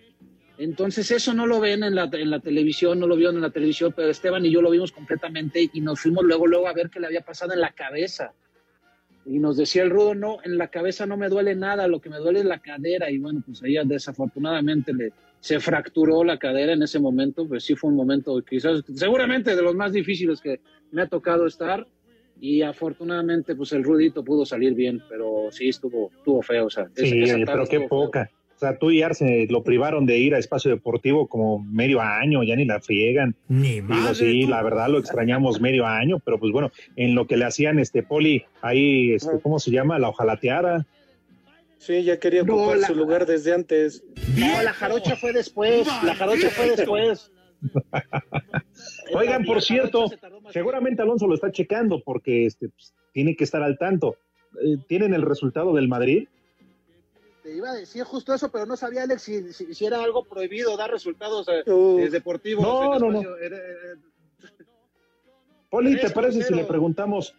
[0.57, 3.51] Entonces eso no lo ven en la, en la televisión, no lo vieron en la
[3.51, 6.89] televisión, pero Esteban y yo lo vimos completamente y nos fuimos luego, luego a ver
[6.89, 8.33] qué le había pasado en la cabeza.
[9.25, 12.09] Y nos decía el rudo, no, en la cabeza no me duele nada, lo que
[12.09, 13.09] me duele es la cadera.
[13.09, 15.13] Y bueno, pues ella desafortunadamente le,
[15.45, 19.61] se fracturó la cadera en ese momento, pues sí fue un momento quizás, seguramente de
[19.61, 20.59] los más difíciles que
[20.91, 21.85] me ha tocado estar.
[22.41, 26.65] Y afortunadamente, pues el rudito pudo salir bien, pero sí estuvo, estuvo feo.
[26.65, 27.87] O sea, esa- Sí, pero qué feo.
[27.87, 28.31] poca.
[28.55, 32.41] O sea, tú y Arce lo privaron de ir a espacio deportivo como medio año,
[32.41, 33.35] ya ni la friegan.
[33.47, 34.15] Ni Digo, madre.
[34.15, 34.49] sí, tú.
[34.49, 38.01] la verdad lo extrañamos medio año, pero pues bueno, en lo que le hacían este
[38.01, 39.99] poli, ahí, este, ¿cómo se llama?
[39.99, 40.87] La ojalateara.
[41.85, 44.03] Sí, ya quería No, ocupar la- su lugar desde antes.
[44.35, 47.31] No, la jarocha fue después, la jarocha fue después.
[49.13, 50.07] Oigan, por cierto,
[50.51, 54.15] seguramente Alonso lo está checando porque este, pues, tiene que estar al tanto.
[54.63, 56.27] Eh, ¿Tienen el resultado del Madrid?
[57.43, 60.23] Te iba a decir justo eso, pero no sabía, Alex, si, si- si era algo
[60.25, 62.63] prohibido dar resultados eh, Uh, eh, deportivos.
[62.63, 63.19] No, en no, no.
[63.21, 63.99] espacio.
[65.69, 67.35] Poli, ¿te parece si le preguntamos?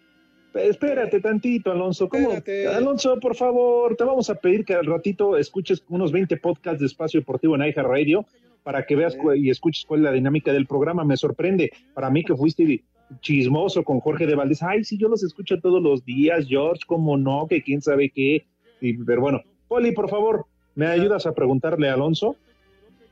[0.57, 2.09] Espérate tantito, Alonso.
[2.09, 2.33] ¿Cómo?
[2.33, 2.69] Espérate.
[2.69, 6.87] Alonso, por favor, te vamos a pedir que al ratito escuches unos 20 podcasts de
[6.87, 8.25] Espacio Deportivo en Aija Radio
[8.63, 11.05] para que veas y escuches cuál es la dinámica del programa.
[11.05, 11.71] Me sorprende.
[11.95, 12.83] Para mí que fuiste
[13.21, 14.63] chismoso con Jorge de Valdés.
[14.63, 18.45] Ay, sí, yo los escucho todos los días, George, cómo no, que quién sabe qué.
[18.81, 22.37] Y, pero bueno, Poli, por favor, ¿me ayudas a preguntarle a Alonso?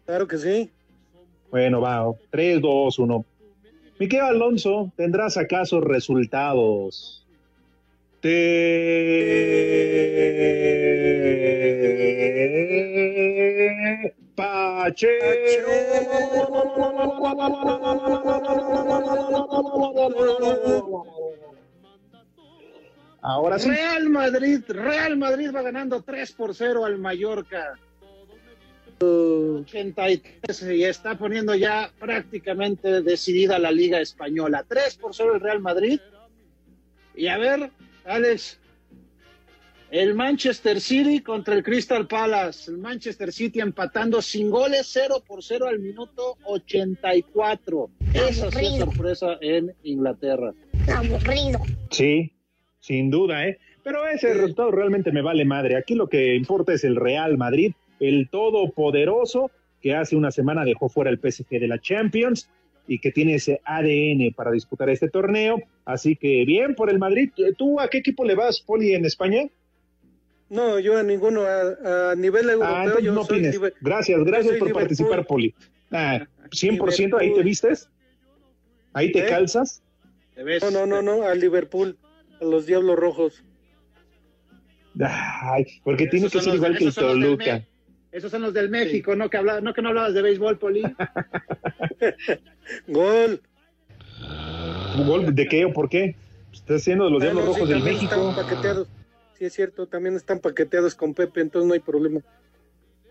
[0.06, 0.70] Claro que sí.
[1.50, 3.24] Bueno, va, 3, 2, 1.
[3.98, 7.23] Miquel Alonso, ¿tendrás acaso resultados?
[8.24, 8.30] Te
[23.20, 23.68] Ahora sí.
[23.68, 27.78] Real Madrid, Real Madrid va ganando 3 por 0 al Mallorca.
[29.00, 34.64] 83 y está poniendo ya prácticamente decidida la Liga Española.
[34.66, 36.00] 3 por 0 el Real Madrid.
[37.14, 37.70] Y a ver,
[38.04, 38.60] Alex,
[39.90, 42.70] el Manchester City contra el Crystal Palace.
[42.70, 47.90] El Manchester City empatando sin goles 0 por 0 al minuto 84.
[48.12, 50.52] Esa sí es sorpresa en Inglaterra.
[50.92, 51.60] Aburrido.
[51.90, 52.32] Sí,
[52.80, 53.58] sin duda, ¿eh?
[53.84, 55.76] Pero ese resultado realmente me vale madre.
[55.76, 59.50] Aquí lo que importa es el Real Madrid, el todopoderoso
[59.80, 62.50] que hace una semana dejó fuera el PSG de la Champions
[62.86, 65.62] y que tiene ese ADN para disputar este torneo.
[65.84, 67.30] Así que bien por el Madrid.
[67.56, 69.48] ¿Tú a qué equipo le vas, Poli, en España?
[70.50, 72.74] No, yo a ninguno, a, a nivel europeo.
[72.76, 74.82] Ah, entonces yo no soy liber- Gracias, gracias soy por Liverpool.
[74.82, 75.54] participar, Poli.
[75.90, 77.88] Ah, 100% ahí te vistes.
[78.92, 79.26] Ahí te ¿Eh?
[79.28, 79.82] calzas.
[80.36, 81.96] No, no, no, no, a Liverpool,
[82.40, 83.42] a los Diablos Rojos.
[85.00, 87.64] Ay, porque tiene que ser los- igual que el Toluca.
[88.14, 89.28] Esos son los del México, ¿no?
[89.28, 90.82] Que, habla, no que no hablabas de béisbol, Poli.
[92.86, 93.42] Gol.
[95.04, 96.14] ¿Gol de qué o por qué?
[96.52, 98.14] Estás haciendo de los Diablos sí, Rojos del México.
[98.14, 98.88] Están paqueteados.
[99.36, 102.20] Sí, es cierto, también están paqueteados con Pepe, entonces no hay problema.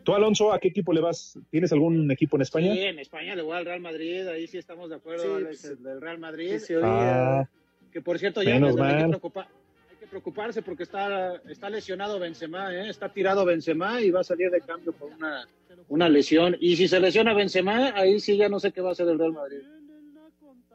[0.05, 1.37] ¿Tú, Alonso, a qué equipo le vas?
[1.51, 2.73] ¿Tienes algún equipo en España?
[2.73, 5.47] Sí, en España le voy al Real Madrid, ahí sí estamos de acuerdo, Sí, Alex,
[5.47, 6.59] pues, el del Real Madrid.
[6.59, 6.75] sí.
[6.81, 7.45] Ah,
[7.91, 8.77] Que por cierto, ya Menos
[10.13, 12.87] preocuparse porque está, está lesionado Benzema, ¿eh?
[12.87, 15.47] está tirado Benzema y va a salir de cambio por una,
[15.89, 16.55] una lesión.
[16.59, 19.17] Y si se lesiona Benzema, ahí sí ya no sé qué va a hacer el
[19.17, 19.61] Real Madrid.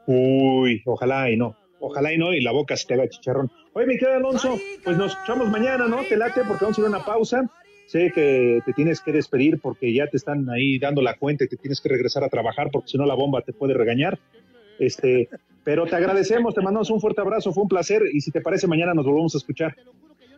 [0.07, 1.55] uy, ojalá y no.
[1.79, 3.49] Ojalá y no, y la boca se te haga chicharrón.
[3.71, 6.03] Oye, mi querido Alonso, pues nos echamos mañana, ¿no?
[6.03, 7.49] Te late porque vamos a ir a una pausa.
[7.87, 11.47] Sé que te tienes que despedir porque ya te están ahí dando la cuenta y
[11.47, 14.19] te tienes que regresar a trabajar porque si no la bomba te puede regañar.
[14.79, 15.29] Este,
[15.63, 18.67] pero te agradecemos, te mandamos un fuerte abrazo, fue un placer y si te parece
[18.67, 19.75] mañana nos volvemos a escuchar.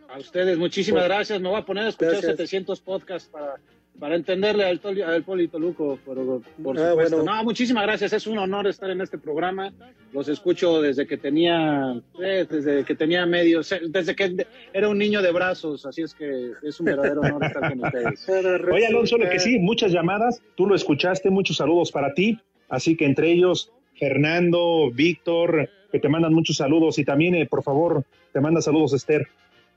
[0.08, 1.40] A ustedes, muchísimas gracias.
[1.40, 2.32] Me voy a poner a escuchar Gracias.
[2.32, 3.54] 700 podcasts para,
[3.98, 6.16] para entenderle al, Toli- al Polito Luco, por,
[6.62, 7.16] por Ah, supuesto.
[7.16, 7.22] bueno.
[7.34, 8.12] No, muchísimas gracias.
[8.12, 9.72] Es un honor estar en este programa.
[10.12, 15.22] Los escucho desde que tenía, eh, desde que tenía medio, desde que era un niño
[15.22, 15.86] de brazos.
[15.86, 18.28] Así es que es un verdadero honor estar con ustedes.
[18.70, 22.98] Oye, Alonso, lo que sí, muchas llamadas, tú lo escuchaste, muchos saludos para ti, así
[22.98, 23.72] que entre ellos,
[24.02, 28.94] Fernando, Víctor, que te mandan muchos saludos y también, eh, por favor, te manda saludos
[28.94, 29.28] Esther.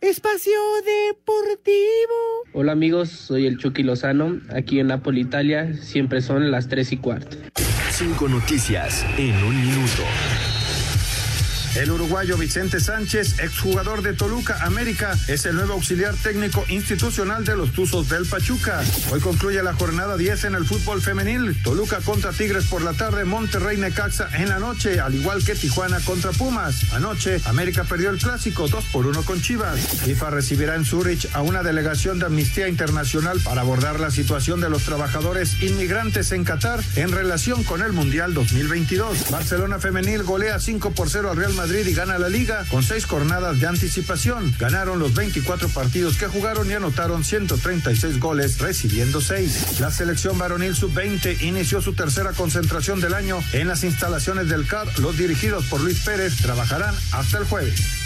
[0.01, 0.51] Espacio
[0.84, 1.69] Deportivo.
[2.53, 6.97] Hola amigos, soy el Chucky Lozano, aquí en Napoli, Italia, siempre son las 3 y
[6.97, 7.38] cuarto.
[7.91, 10.01] Cinco noticias en un minuto.
[11.76, 17.57] El uruguayo Vicente Sánchez, exjugador de Toluca América, es el nuevo auxiliar técnico institucional de
[17.57, 18.82] los Tuzos del Pachuca.
[19.11, 21.61] Hoy concluye la jornada 10 en el fútbol femenil.
[21.63, 25.99] Toluca contra Tigres por la tarde, Monterrey Necaxa en la noche, al igual que Tijuana
[25.99, 26.93] contra Pumas.
[26.93, 29.78] Anoche, América perdió el clásico 2 por 1 con Chivas.
[30.05, 34.69] FIFA recibirá en Zurich a una delegación de Amnistía Internacional para abordar la situación de
[34.69, 39.30] los trabajadores inmigrantes en Qatar en relación con el Mundial 2022.
[39.30, 43.05] Barcelona Femenil golea 5 por 0 al Real Madrid y gana la liga con seis
[43.05, 44.53] jornadas de anticipación.
[44.59, 49.80] Ganaron los 24 partidos que jugaron y anotaron 136 goles, recibiendo 6.
[49.80, 54.88] La selección varonil sub-20 inició su tercera concentración del año en las instalaciones del CAR.
[54.99, 58.05] Los dirigidos por Luis Pérez trabajarán hasta el jueves.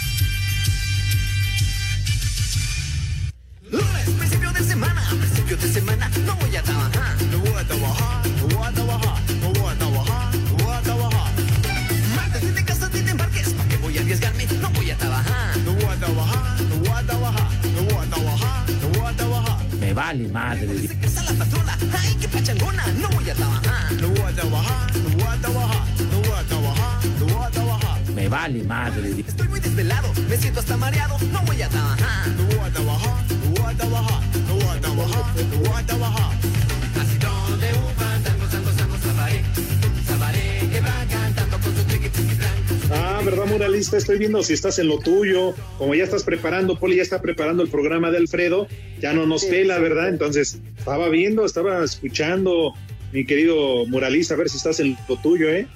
[44.10, 47.62] Estoy viendo si estás en lo tuyo, como ya estás preparando, Poli ya está preparando
[47.62, 48.66] el programa de Alfredo,
[49.00, 50.08] ya no nos pela, ¿verdad?
[50.08, 52.74] Entonces, estaba viendo, estaba escuchando,
[53.12, 55.68] mi querido Moralista, a ver si estás en lo tuyo, ¿eh?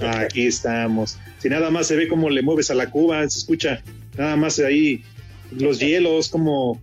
[0.00, 1.16] Aquí estamos.
[1.38, 3.80] Si nada más se ve cómo le mueves a la cuba, se escucha
[4.18, 5.04] nada más ahí
[5.52, 6.82] los hielos, como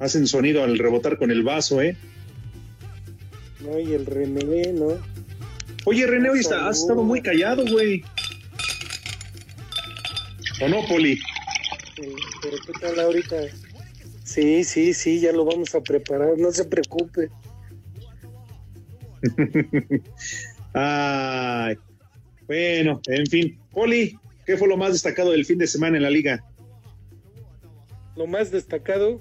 [0.00, 1.96] hacen sonido al rebotar con el vaso, ¿eh?
[3.60, 4.98] No, y el René, ¿no?
[5.86, 8.02] Oye, René, hoy está, has estado muy callado, güey.
[10.60, 11.16] ¿O no, Poli?
[11.16, 13.36] Sí, pero ¿qué tal ahorita?
[14.24, 17.28] Sí, sí, sí, ya lo vamos a preparar, no se preocupe.
[20.72, 21.76] Ay,
[22.46, 23.58] bueno, en fin.
[23.70, 26.44] Poli, ¿qué fue lo más destacado del fin de semana en la liga?
[28.16, 29.20] Lo más destacado,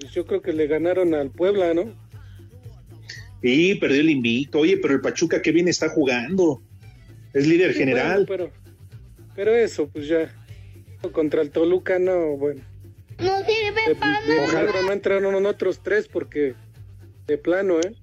[0.00, 1.92] pues yo creo que le ganaron al Puebla, ¿no?
[3.42, 4.60] Sí, perdió el invicto.
[4.60, 6.62] Oye, pero el Pachuca que bien está jugando.
[7.34, 8.24] Es líder Sí, general.
[8.26, 8.63] bueno, pero,
[9.34, 10.32] pero eso, pues ya.
[11.12, 12.62] Contra el Toluca, no, bueno.
[13.18, 16.54] No sirve para De milagro no entraron otros tres porque
[17.26, 17.94] de plano, ¿eh?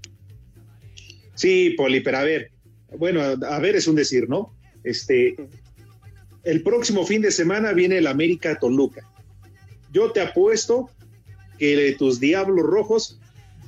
[1.34, 2.52] Sí, Poli, pero a ver,
[2.98, 4.56] bueno, a ver es un decir, ¿no?
[4.84, 5.36] Este,
[6.44, 9.02] el próximo fin de semana viene el América Toluca.
[9.92, 10.90] Yo te apuesto
[11.58, 13.20] que tus Diablos Rojos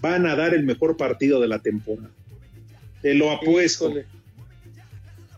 [0.02, 2.12] van a dar el mejor partido de la temporada.
[3.02, 3.90] Te lo apuesto.
[3.90, 4.06] Híjole.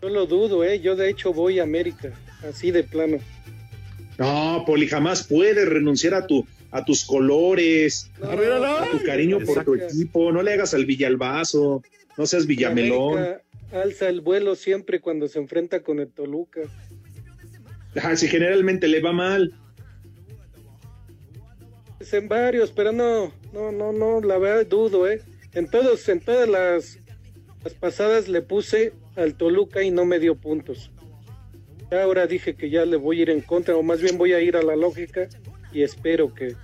[0.06, 0.78] Yo lo dudo, ¿eh?
[0.78, 2.12] Yo de hecho voy a América,
[2.48, 3.18] así de plano.
[4.18, 9.74] No, Poli, jamás puedes renunciar a tu a tus colores, a tu cariño por tu
[9.74, 10.30] equipo.
[10.30, 11.82] No le hagas al Villalbazo,
[12.16, 13.18] no seas Villamelón.
[13.18, 13.42] América
[13.72, 16.60] alza el vuelo siempre cuando se enfrenta con el Toluca.
[18.00, 19.58] Ah, si generalmente le va mal.
[21.98, 25.20] Es en varios, pero no, no, no, no, la verdad dudo, ¿eh?
[25.52, 27.00] En todos, en todas las,
[27.64, 30.90] las pasadas le puse al Toluca y no me dio puntos.
[31.90, 34.32] Ya Ahora dije que ya le voy a ir en contra, o más bien voy
[34.32, 35.28] a ir a la lógica
[35.72, 36.54] y espero que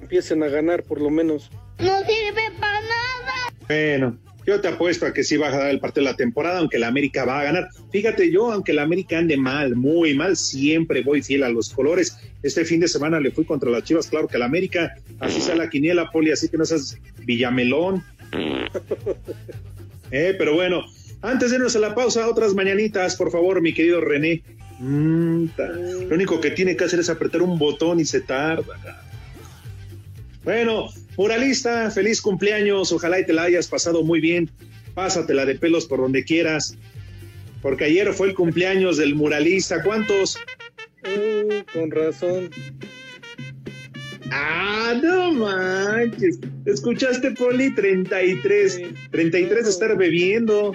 [0.00, 1.50] empiecen a ganar por lo menos.
[1.78, 3.34] No sirve para nada.
[3.68, 6.58] Bueno, yo te apuesto a que sí va a dar el partido de la temporada,
[6.58, 7.68] aunque la América va a ganar.
[7.90, 12.18] Fíjate, yo, aunque la América ande mal, muy mal, siempre voy fiel a los colores.
[12.42, 15.54] Este fin de semana le fui contra las Chivas, claro que la América, así sea
[15.54, 18.02] la quiniela, Poli, así que no seas Villamelón.
[20.10, 20.84] Eh, pero bueno,
[21.24, 24.42] antes de irnos a la pausa, otras mañanitas, por favor, mi querido René.
[24.78, 25.46] Mm,
[26.08, 29.02] lo único que tiene que hacer es apretar un botón y se tarda.
[30.44, 32.92] Bueno, muralista, feliz cumpleaños.
[32.92, 34.50] Ojalá y te la hayas pasado muy bien.
[34.94, 36.76] Pásatela de pelos por donde quieras.
[37.62, 39.82] Porque ayer fue el cumpleaños del muralista.
[39.82, 40.36] ¿Cuántos?
[41.04, 42.50] Uh, con razón.
[44.30, 46.38] Ah, no manches.
[46.66, 47.74] ¿Escuchaste, Poli?
[47.74, 48.82] 33.
[49.10, 50.74] 33 de estar bebiendo.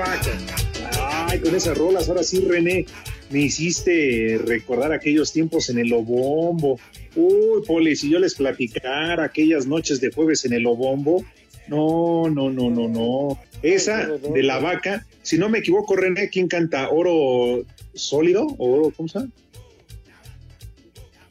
[0.00, 1.28] vaca.
[1.28, 2.86] Ay, con esas rolas, ahora sí, René,
[3.30, 6.80] me hiciste recordar aquellos tiempos en el Lobombo.
[7.14, 11.24] Uy, Poli, si yo les platicara aquellas noches de jueves en el Lobombo.
[11.68, 13.38] No, no, no, no, no.
[13.62, 16.88] Esa de la vaca, si no me equivoco, René, ¿quién canta?
[16.88, 18.46] ¿Oro sólido?
[18.58, 19.30] ¿O oro, cómo se llama?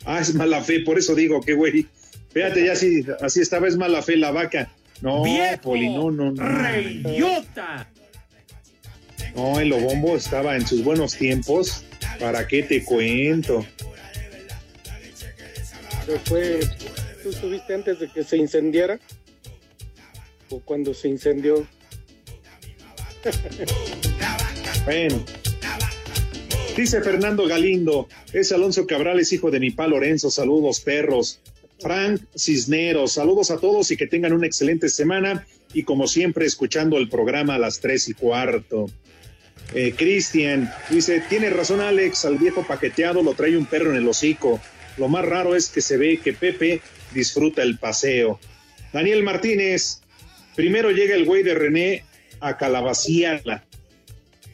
[0.06, 1.88] Ah, es mala fe, por eso digo que, güey.
[2.32, 4.72] Fíjate, ya así, así estaba, es mala fe la vaca.
[5.02, 5.24] No.
[5.62, 6.44] Poli, no, no, no.
[6.44, 7.90] ¡Reyota!
[9.36, 11.84] No, el Lobombo estaba en sus buenos tiempos.
[12.20, 13.66] ¿Para qué te cuento?
[16.06, 16.60] Pero fue,
[17.24, 19.00] ¿tú estuviste antes de que se incendiara?
[20.50, 21.68] ¿O cuando se incendió?
[24.86, 25.24] Bueno.
[26.76, 31.42] Dice Fernando Galindo, es Alonso Cabral, es hijo de mi pa Lorenzo, saludos perros.
[31.80, 36.98] Frank Cisneros, saludos a todos y que tengan una excelente semana y como siempre escuchando
[36.98, 38.88] el programa a las tres y cuarto.
[39.74, 44.08] Eh, Cristian dice, tiene razón Alex, al viejo paqueteado lo trae un perro en el
[44.08, 44.60] hocico.
[44.98, 46.82] Lo más raro es que se ve que Pepe
[47.14, 48.40] disfruta el paseo.
[48.92, 50.02] Daniel Martínez,
[50.56, 52.04] primero llega el güey de René
[52.40, 53.64] a calabaciarla.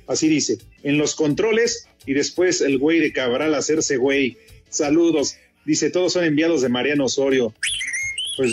[0.08, 4.38] Así dice, en los controles y después el güey de Cabral a hacerse güey.
[4.70, 5.38] Saludos.
[5.66, 7.54] Dice, todos son enviados de Mariano Osorio.
[8.38, 8.52] Pues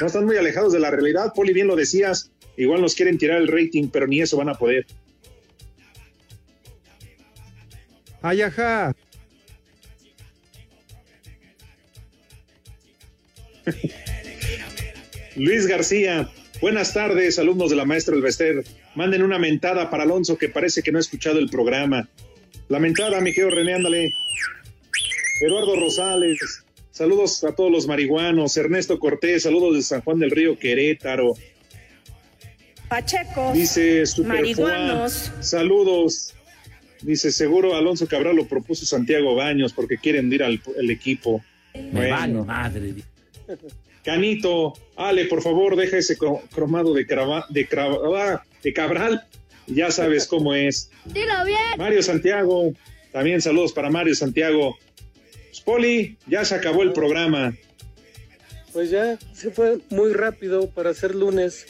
[0.00, 2.30] no están muy alejados de la realidad, Poli, bien lo decías.
[2.56, 4.86] Igual nos quieren tirar el rating, pero ni eso van a poder.
[8.22, 8.94] Ayaja.
[15.36, 18.64] Luis García, buenas tardes, alumnos de la maestra Elvester.
[18.94, 22.08] Manden una mentada para Alonso que parece que no ha escuchado el programa.
[22.68, 24.10] La mentada, mi querido René, ándale.
[25.40, 28.56] Eduardo Rosales, saludos a todos los marihuanos.
[28.56, 31.34] Ernesto Cortés, saludos de San Juan del Río, Querétaro.
[32.88, 33.52] Pacheco.
[33.54, 35.32] Dice Super marihuanos.
[35.40, 36.34] Saludos.
[37.02, 41.42] Dice, seguro Alonso Cabral lo propuso Santiago Baños porque quieren ir al el equipo.
[41.92, 42.94] Me vale madre.
[44.04, 49.26] Canito, Ale, por favor, deja ese cro- cromado de, crava- de, crava- de Cabral.
[49.68, 50.90] Ya sabes cómo es.
[51.04, 51.58] Dilo bien.
[51.78, 52.72] Mario Santiago,
[53.12, 54.76] también saludos para Mario Santiago.
[55.48, 57.54] Pues, Poli, ya se acabó el programa.
[58.72, 61.66] Pues ya se fue muy rápido para ser lunes.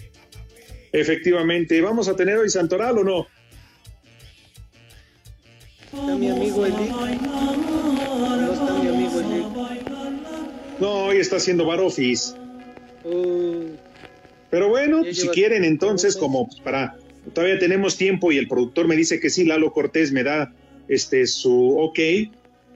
[0.93, 3.27] Efectivamente, ¿vamos a tener hoy Santoral o no?
[5.93, 6.89] Está mi amigo Eli.
[6.89, 9.45] No está mi amigo Eli.
[10.81, 12.35] No, hoy está haciendo Barofis.
[13.05, 13.67] Uh,
[14.51, 16.97] Pero bueno, Ya si quieren entonces, como pues, para
[17.35, 20.53] todavía tenemos tiempo y el productor me dice que sí, Lalo Cortés me da
[20.89, 21.99] este su ok,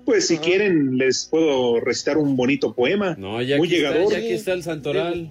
[0.04, 3.16] pues si quieren les puedo recitar un bonito poema.
[3.18, 4.12] No, ya muy aquí está, llegador.
[4.12, 5.30] ya aquí está el Santoral.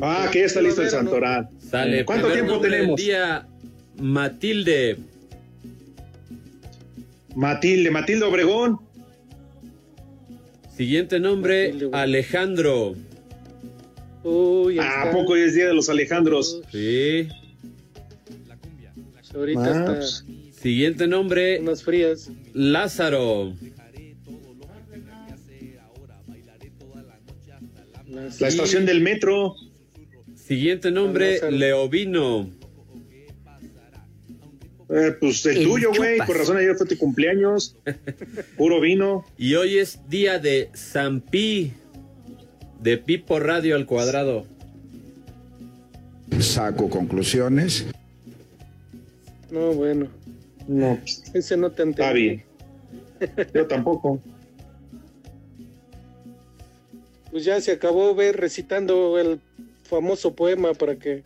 [0.00, 1.48] Ah, que ya está listo el Santoral.
[1.58, 2.04] Sale.
[2.04, 2.98] ¿Cuánto tiempo tenemos?
[2.98, 3.46] día,
[3.96, 4.96] Matilde.
[7.36, 8.78] Matilde, Matilde Obregón.
[10.76, 12.94] Siguiente nombre, Alejandro.
[14.22, 16.60] Uy, ahí ¿A poco hoy es Día de los Alejandros?
[16.70, 17.28] Sí.
[19.34, 22.30] Ahorita Ah, está pues, Siguiente nombre, unas frías.
[22.52, 23.54] Lázaro.
[28.38, 29.54] La estación del metro.
[30.34, 31.50] Siguiente nombre, Lázaro.
[31.56, 32.50] Leovino.
[34.92, 36.18] Eh, pues el, El tuyo, güey.
[36.18, 37.76] Por razón ayer fue tu cumpleaños.
[38.56, 39.24] Puro vino.
[39.38, 41.72] Y hoy es día de San Pi,
[42.80, 44.46] de Pipo Radio al cuadrado.
[46.40, 47.86] Saco conclusiones.
[49.50, 50.08] No, bueno.
[50.66, 50.98] No,
[51.34, 52.20] Ese no te está entendí.
[52.20, 52.44] bien.
[53.54, 54.20] Yo tampoco.
[57.30, 59.40] Pues ya se acabó ver recitando el
[59.84, 61.22] famoso poema para que.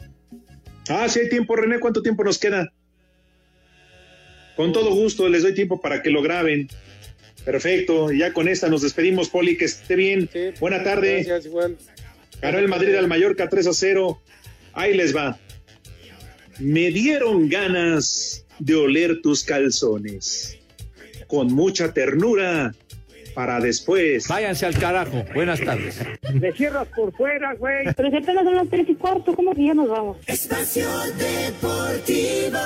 [0.88, 1.80] Ah, sí hay tiempo, René.
[1.80, 2.70] ¿Cuánto tiempo nos queda?
[4.56, 6.68] Con todo gusto, les doy tiempo para que lo graben.
[7.44, 8.12] Perfecto.
[8.12, 9.56] Y ya con esta nos despedimos, Poli.
[9.56, 10.28] Que esté bien.
[10.60, 11.24] Buena tarde.
[11.24, 11.76] Gracias, igual.
[12.40, 14.20] Ganó el Madrid al Mallorca 3 a 0.
[14.72, 15.38] Ahí les va.
[16.58, 20.58] Me dieron ganas de oler tus calzones.
[21.26, 22.74] Con mucha ternura
[23.34, 24.28] para después.
[24.28, 25.24] Váyanse al carajo.
[25.34, 25.98] Buenas tardes.
[26.32, 27.92] Le cierras por fuera, güey.
[27.96, 30.18] Pero si apenas son las tres y cuarto, ¿cómo que ya nos vamos?
[30.26, 30.86] Espacio
[31.18, 32.58] Deportivo.